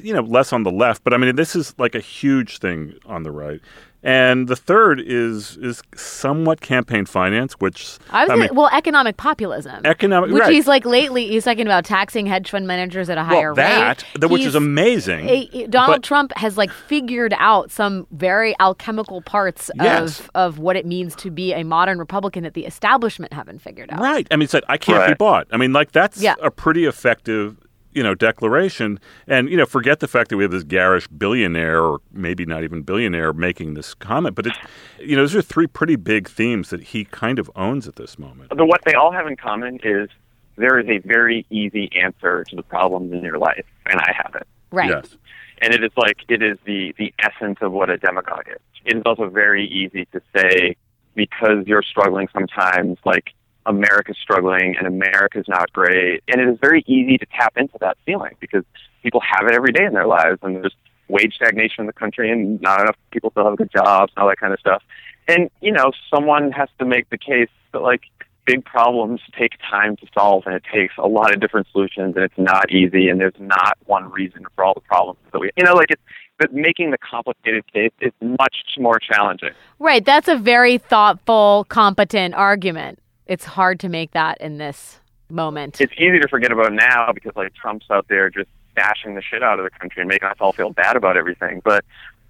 you 0.01 0.13
know, 0.15 0.23
less 0.23 0.53
on 0.53 0.63
the 0.63 0.71
left, 0.71 1.05
but 1.05 1.13
I 1.13 1.19
mean, 1.19 1.37
this 1.37 1.55
is 1.55 1.75
like 1.79 1.95
a 1.95 2.01
huge 2.01 2.59
thing 2.59 2.95
on 3.05 3.25
the 3.25 3.31
right. 3.31 3.61
And 4.05 4.49
the 4.49 4.57
third 4.57 5.01
is 5.01 5.57
is 5.59 5.81
somewhat 5.95 6.61
campaign 6.61 7.05
finance, 7.07 7.55
which 7.61 7.99
I 8.11 8.25
was 8.25 8.31
I 8.31 8.35
gonna, 8.35 8.41
mean, 8.49 8.55
well, 8.57 8.69
economic 8.73 9.17
populism. 9.17 9.81
economic, 9.85 10.31
which 10.33 10.41
right. 10.41 10.53
he's 10.53 10.67
like 10.67 10.85
lately, 10.85 11.29
he's 11.29 11.45
talking 11.45 11.67
about 11.67 11.85
taxing 11.85 12.27
hedge 12.27 12.51
fund 12.51 12.67
managers 12.67 13.09
at 13.09 13.17
a 13.17 13.23
higher 13.23 13.51
well, 13.55 13.57
that, 13.57 14.03
rate. 14.15 14.21
the- 14.21 14.27
which 14.29 14.41
He's- 14.41 14.49
is 14.51 14.55
amazing. 14.57 15.29
a- 15.29 15.49
a- 15.53 15.67
Donald 15.69 15.99
But- 15.99 16.03
Trump 16.03 16.33
has 16.37 16.59
like 16.59 16.73
figured 16.73 17.33
out 17.39 17.71
some 17.71 18.07
very 18.11 18.57
alchemical 18.59 19.23
parts 19.23 19.71
Yes. 19.77 20.21
of 20.21 20.31
of 20.35 20.59
what 20.59 20.75
it 20.77 20.85
means 20.85 21.15
to 21.17 21.31
be 21.31 21.53
a 21.55 21.63
modern 21.63 21.99
Republican 21.99 22.43
that 22.43 22.55
the 22.55 22.67
establishment 22.67 23.33
haven't 23.33 23.61
figured 23.61 23.91
out. 23.93 24.01
Right. 24.01 24.27
I 24.33 24.37
mean, 24.37 24.45
it's 24.45 24.55
like, 24.55 24.65
I 24.69 24.79
can't 24.79 25.07
be 25.07 25.15
bought. 25.15 25.47
I 25.53 25.57
mean, 25.57 25.73
like 25.73 25.93
that's 25.93 26.21
Yeah. 26.21 26.35
a 26.43 26.51
pretty 26.51 26.87
effective, 26.87 27.57
you 27.95 28.03
know, 28.03 28.15
declaration. 28.15 28.99
And 29.27 29.49
you 29.49 29.57
know, 29.57 29.67
forget 29.67 30.01
the 30.01 30.09
fact 30.09 30.31
that 30.31 30.37
we 30.37 30.45
have 30.45 30.51
this 30.51 30.65
garish 30.65 31.07
billionaire, 31.09 31.83
or 31.83 32.01
maybe 32.13 32.45
not 32.45 32.65
even 32.65 32.83
billionaire, 32.83 33.33
making 33.33 33.75
this 33.75 33.95
comment. 33.95 34.35
But 34.35 34.47
it's, 34.47 34.59
you 34.99 35.17
know, 35.17 35.23
those 35.23 35.35
are 35.35 35.43
three 35.43 35.67
pretty 35.67 35.97
big 35.97 36.29
themes 36.29 36.71
that 36.71 36.83
he 36.83 37.05
kind 37.05 37.39
of 37.39 37.51
owns 37.57 37.89
at 37.89 37.97
this 37.97 38.19
moment. 38.19 38.57
the, 38.57 38.65
what 38.65 38.83
they 38.85 38.95
all 38.95 39.13
have 39.13 39.27
in 39.27 39.37
common 39.37 39.79
is 39.83 40.09
there 40.57 40.79
is 40.79 40.89
a 40.89 40.99
very 41.07 41.47
easy 41.51 41.91
answer 42.01 42.45
to 42.45 42.57
the 42.57 42.63
problems 42.63 43.13
in 43.13 43.23
your 43.23 43.39
life, 43.39 43.67
and 43.87 44.01
I 44.01 44.13
have 44.17 44.35
it. 44.35 44.47
Right. 44.71 44.89
Yes. 44.89 45.17
and 45.61 45.75
it 45.75 45.85
is 45.85 45.93
like 45.97 46.19
it 46.29 46.43
is 46.43 46.59
the 46.65 46.95
the 46.99 47.13
essence 47.19 47.59
of 47.61 47.73
what 47.73 47.91
a 47.91 47.99
demagogue 47.99 48.49
is. 48.49 48.61
It 48.85 48.97
is 48.97 49.03
also 49.07 49.29
very 49.29 49.67
easy 49.67 50.07
to 50.07 50.21
say 50.35 50.77
because 51.15 51.67
you're 51.67 51.83
struggling 51.83 52.29
sometimes, 52.33 52.99
like 53.05 53.33
America's 53.67 54.17
struggling 54.21 54.75
and 54.77 54.87
America's 54.87 55.47
not 55.49 55.73
great, 55.73 56.23
and 56.29 56.41
it 56.41 56.49
is 56.49 56.59
very 56.61 56.83
easy 56.87 57.19
to 57.19 57.27
tap 57.27 57.55
into 57.57 57.77
that 57.81 57.97
feeling 58.05 58.35
because 58.41 58.65
people 59.03 59.21
have 59.21 59.47
it 59.49 59.55
every 59.55 59.73
day 59.73 59.85
in 59.85 59.93
their 59.93 60.07
lives, 60.07 60.39
and 60.43 60.57
there's 60.57 60.75
wage 61.09 61.35
stagnation 61.35 61.81
in 61.81 61.87
the 61.87 61.93
country, 61.93 62.31
and 62.31 62.61
not 62.61 62.81
enough 62.81 62.97
people 63.11 63.31
still 63.31 63.45
have 63.45 63.57
good 63.57 63.71
jobs 63.71 64.13
and 64.17 64.23
all 64.23 64.29
that 64.29 64.39
kind 64.39 64.53
of 64.53 64.61
stuff. 64.61 64.83
And 65.29 65.51
you 65.61 65.73
know, 65.73 65.93
someone 66.13 66.53
has 66.53 66.69
to 66.79 66.85
make 66.85 67.09
the 67.11 67.19
case 67.19 67.51
that 67.73 67.83
like 67.83 68.03
big 68.45 68.65
problems 68.65 69.21
take 69.39 69.53
time 69.71 69.97
to 69.97 70.07
solve 70.13 70.43
and 70.47 70.55
it 70.57 70.65
takes 70.73 70.95
a 70.99 71.07
lot 71.07 71.33
of 71.33 71.41
different 71.41 71.67
solutions 71.71 72.17
and 72.17 72.25
it's 72.25 72.37
not 72.37 72.73
easy 72.73 73.09
and 73.09 73.21
there's 73.21 73.33
not 73.39 73.79
one 73.87 74.11
reason 74.11 74.45
for 74.57 74.65
all 74.65 74.75
the 74.75 74.81
problems 74.81 75.17
that 75.33 75.39
we 75.39 75.49
you 75.57 75.63
know 75.65 75.75
like 75.75 75.87
it's 75.91 76.03
but 76.39 76.53
making 76.53 76.91
the 76.91 76.99
complicated 76.99 77.65
case 77.73 77.93
is 78.01 78.11
much 78.21 78.57
more 78.79 78.99
challenging 78.99 79.53
Right. 79.83 80.05
That's 80.05 80.29
a 80.29 80.37
very 80.37 80.79
thoughtful, 80.79 81.67
competent 81.69 82.35
argument. 82.35 83.01
It's 83.33 83.47
hard 83.47 83.81
to 83.81 83.89
make 83.89 84.11
that 84.11 84.39
in 84.43 84.59
this 84.59 85.01
moment. 85.31 85.81
it's 85.81 85.95
easy 85.95 86.19
to 86.21 86.29
forget 86.29 86.53
about 86.53 86.71
now 86.75 87.11
because 87.15 87.33
like 87.35 87.55
trump's 87.55 87.87
out 87.91 88.07
there 88.09 88.29
just 88.29 88.51
bashing 88.75 89.15
the 89.15 89.23
shit 89.23 89.43
out 89.43 89.59
of 89.59 89.65
the 89.65 89.71
country 89.71 90.03
and 90.03 90.09
making 90.09 90.29
us 90.29 90.37
all 90.41 90.53
feel 90.53 90.69
bad 90.69 90.95
about 90.97 91.17
everything 91.17 91.63
but 91.65 91.83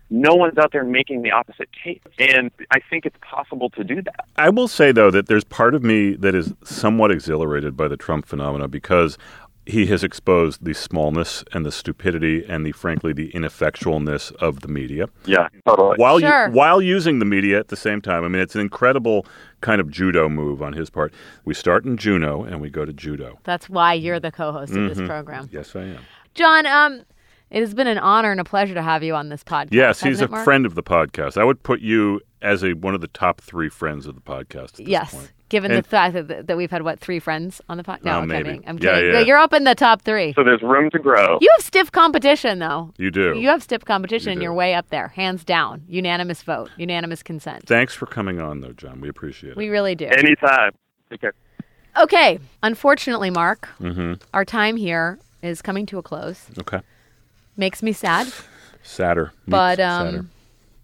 no 0.09 0.37
one's 0.37 0.57
out 0.59 0.71
there 0.71 0.85
making 0.85 1.23
the 1.23 1.33
opposite 1.33 1.69
case 1.73 1.99
and 2.21 2.53
i 2.71 2.79
think 2.88 3.05
it's 3.05 3.17
possible 3.21 3.69
to 3.71 3.83
do 3.83 4.01
that 4.03 4.25
I 4.37 4.51
will 4.51 4.69
say 4.69 4.93
though 4.93 5.11
that 5.11 5.27
there's 5.27 5.43
part 5.43 5.75
of 5.75 5.83
me 5.83 6.12
that 6.15 6.37
is 6.37 6.55
somewhat 6.62 7.11
exhilarated 7.11 7.77
by 7.77 7.88
the 7.88 7.97
Trump 7.97 8.25
phenomena 8.27 8.69
because 8.69 9.19
he 9.64 9.87
has 9.87 10.03
exposed 10.03 10.64
the 10.64 10.75
smallness 10.75 11.44
and 11.53 11.64
the 11.64 11.70
stupidity 11.72 12.44
and 12.48 12.66
the 12.66 12.72
frankly 12.72 13.12
the 13.12 13.31
ineffectualness 13.33 14.33
of 14.37 14.61
the 14.61 14.68
media 14.68 15.07
yeah 15.25 15.48
totally 15.66 15.96
while 15.96 16.18
Sure. 16.18 16.46
you, 16.48 16.53
while 16.53 16.83
using 16.83 17.18
the 17.20 17.25
media 17.25 17.59
at 17.59 17.68
the 17.68 17.77
same 17.77 18.01
time. 18.01 18.25
I 18.25 18.29
mean, 18.29 18.42
it's 18.42 18.55
an 18.55 18.61
incredible 18.61 19.25
kind 19.61 19.81
of 19.81 19.88
judo 19.90 20.29
move 20.29 20.62
on 20.62 20.72
his 20.72 20.90
part. 20.90 21.12
We 21.44 21.55
start 21.55 21.85
in 21.85 21.96
Juno 21.96 22.42
and 22.44 22.61
we 22.61 22.70
go 22.70 22.85
to 22.85 22.92
judo. 22.92 23.38
That's 23.44 23.68
why 23.68 23.94
you're 23.94 24.18
the 24.20 24.33
co-host 24.33 24.72
of 24.72 24.79
Mm-hmm. 24.79 24.88
this 24.88 25.07
program. 25.09 25.48
Yes, 25.53 25.75
I 25.77 25.83
am. 25.83 25.98
John, 26.35 26.66
um, 26.66 27.03
it 27.51 27.61
has 27.61 27.75
been 27.75 27.87
an 27.87 27.98
honor 27.98 28.31
and 28.33 28.40
a 28.40 28.44
pleasure 28.44 28.75
to 28.75 28.83
have 28.83 29.03
you 29.03 29.14
on 29.14 29.29
this 29.29 29.44
podcast. 29.44 29.68
Yes, 29.72 30.01
he's 30.01 30.18
hasn't 30.20 30.35
a 30.35 30.42
friend 30.44 30.66
of 30.66 30.75
the 30.75 30.83
podcast. 30.83 31.37
I 31.37 31.44
would 31.44 31.62
put 31.62 31.81
you 31.81 32.20
as 32.40 32.64
a 32.64 32.72
one 32.72 32.94
of 32.94 33.01
the 33.01 33.09
top 33.09 33.40
three 33.40 33.68
friends 33.68 34.07
of 34.07 34.14
the 34.14 34.20
podcast. 34.20 34.64
At 34.64 34.72
this 34.79 34.88
Yes, 34.88 35.14
point. 35.14 35.33
Given 35.53 35.71
And- 35.71 35.85
the 35.85 35.88
fact 35.88 36.15
that, 36.15 36.47
that 36.49 36.57
we've 36.57 36.71
had 36.73 36.83
what 36.83 36.99
three 36.99 37.21
friends 37.21 37.61
on 37.69 37.77
the 37.77 37.85
podcast. 37.85 38.05
No, 38.05 38.12
Oh, 38.17 38.21
I'm 38.23 38.29
maybe. 38.29 38.45
kidding. 38.45 38.65
I'm 38.67 38.79
Yeah, 38.79 38.95
kidding. 38.97 39.12
yeah. 39.15 39.21
You're 39.21 39.38
up 39.38 39.53
in 39.53 39.62
the 39.62 39.77
top 39.77 40.03
three. 40.03 40.33
so 40.35 40.43
there's 40.43 40.62
room 40.62 40.91
to 40.91 40.99
grow 40.99 41.38
You 41.41 41.49
have 41.57 41.65
stiff 41.65 41.93
competition, 41.93 42.59
though. 42.59 42.93
You 42.99 43.11
do. 43.12 43.38
You 43.38 43.47
have 43.49 43.62
stiff 43.62 43.85
competition, 43.85 44.31
You 44.31 44.33
and 44.33 44.43
you're 44.43 44.55
way 44.55 44.75
up 44.75 44.88
there, 44.91 45.09
hands 45.09 45.45
down. 45.45 45.83
Unanimous 45.87 46.43
vote, 46.43 46.71
unanimous 46.77 47.23
consent. 47.23 47.67
Thanks 47.67 47.95
for 47.95 48.07
coming 48.07 48.41
on, 48.41 48.61
though, 48.61 48.73
John. 48.73 49.01
We 49.01 49.09
appreciate 49.09 49.51
it. 49.51 49.57
We 49.57 49.69
really 49.69 49.95
do. 49.95 50.07
anytime 50.07 50.73
Take 51.11 51.21
care. 51.21 51.35
Okay. 52.01 52.38
Unfortunately, 52.62 53.31
Mark, 53.31 53.69
Mm-hmm. 53.81 54.15
our 54.35 54.45
time 54.45 54.77
here 54.77 55.19
is 55.43 55.61
coming 55.62 55.85
to 55.87 55.99
a 55.99 56.03
close. 56.03 56.47
Okay. 56.59 56.81
Makes 57.57 57.83
me 57.83 57.93
sad, 57.93 58.33
Sadder. 58.83 59.33
but 59.47 59.79
um, 59.79 60.07
sadder. 60.11 60.27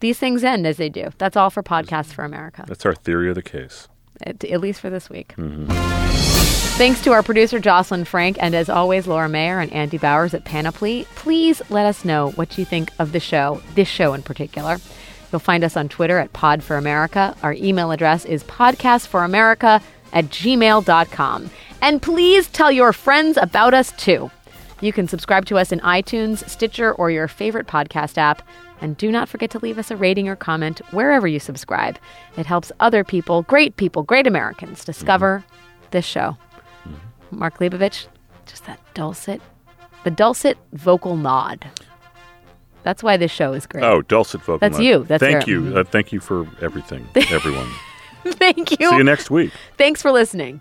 these 0.01 0.19
things 0.19 0.45
end 0.45 0.67
as 0.67 0.77
they 0.77 0.91
do. 0.91 1.09
That's 1.17 1.37
all 1.37 1.49
for 1.49 1.63
Podcasts 1.63 2.13
for 2.13 2.25
America, 2.25 2.65
That's 2.69 2.85
our 2.85 2.95
theory 2.95 3.31
of 3.31 3.35
the 3.37 3.43
case. 3.43 3.89
At, 4.23 4.45
at 4.45 4.61
least 4.61 4.81
for 4.81 4.91
this 4.91 5.09
week. 5.11 5.35
Mm-hmm. 5.37 5.67
Thanks 6.79 7.03
to 7.03 7.13
our 7.13 7.25
producer 7.25 7.59
Jocelyn 7.59 8.05
Frank, 8.05 8.37
and 8.41 8.55
as 8.55 8.69
always, 8.69 9.09
Laura 9.09 9.29
Mayer 9.29 9.59
and 9.59 9.73
Andy 9.73 9.99
Bowers 9.99 10.33
at 10.33 10.45
Panoply. 10.45 11.07
Please 11.17 11.61
let 11.71 11.87
us 11.87 12.05
know 12.05 12.31
what 12.31 12.57
you 12.57 12.65
think 12.65 12.93
of 13.01 13.11
the 13.11 13.19
show, 13.19 13.61
this 13.75 13.89
show 13.89 14.15
in 14.15 14.23
particular. 14.23 14.79
You'll 15.33 15.41
find 15.41 15.65
us 15.65 15.77
on 15.77 15.89
Twitter 15.89 16.19
at 16.19 16.33
Pod 16.33 16.63
for 16.63 16.77
America. 16.77 17.37
Our 17.43 17.53
email 17.53 17.91
address 17.91 18.25
is 18.25 18.45
podcastforamerica 18.45 19.83
at 20.13 20.25
gmail.com. 20.27 21.51
And 21.83 22.03
please 22.03 22.49
tell 22.49 22.71
your 22.71 22.93
friends 22.93 23.37
about 23.37 23.75
us 23.75 23.93
too. 23.93 24.31
You 24.81 24.93
can 24.93 25.09
subscribe 25.09 25.45
to 25.47 25.59
us 25.59 25.73
in 25.73 25.81
iTunes, 25.81 26.49
Stitcher, 26.49 26.93
or 26.93 27.11
your 27.11 27.27
favorite 27.29 27.67
podcast 27.67 28.17
app. 28.17 28.43
And 28.81 28.97
do 28.97 29.11
not 29.11 29.29
forget 29.29 29.51
to 29.51 29.59
leave 29.59 29.77
us 29.79 29.91
a 29.91 29.97
rating 29.97 30.29
or 30.29 30.37
comment 30.37 30.81
wherever 30.93 31.27
you 31.27 31.41
subscribe. 31.41 31.99
It 32.37 32.47
helps 32.47 32.71
other 32.79 33.03
people, 33.03 33.43
great 33.43 33.77
people, 33.77 34.05
great 34.05 34.27
Americans, 34.27 34.85
discover 34.85 35.45
this 35.91 36.05
show. 36.05 36.37
Mark 37.33 37.59
Leibovich, 37.59 38.07
just 38.47 38.67
that 38.67 38.79
dulcet, 38.95 39.41
the 40.05 40.11
dulcet 40.11 40.57
vocal 40.73 41.17
nod. 41.17 41.69
That's 42.85 43.03
why 43.03 43.17
this 43.17 43.33
show 43.33 43.53
is 43.53 43.67
great. 43.67 43.83
Oh, 43.85 44.03
dulcet 44.03 44.43
vocal. 44.43 44.59
That's 44.61 44.79
nod. 44.79 44.85
you. 44.85 45.05
That's 45.05 45.21
thank 45.21 45.47
your- 45.49 45.65
you. 45.65 45.77
Uh, 45.81 45.85
thank 45.85 46.13
you 46.13 46.21
for 46.21 46.47
everything, 46.61 47.07
everyone. 47.31 47.69
Thank 48.25 48.79
you. 48.79 48.91
See 48.91 48.97
you 48.97 49.05
next 49.05 49.31
week. 49.31 49.53
Thanks 49.79 50.03
for 50.03 50.11
listening. 50.11 50.61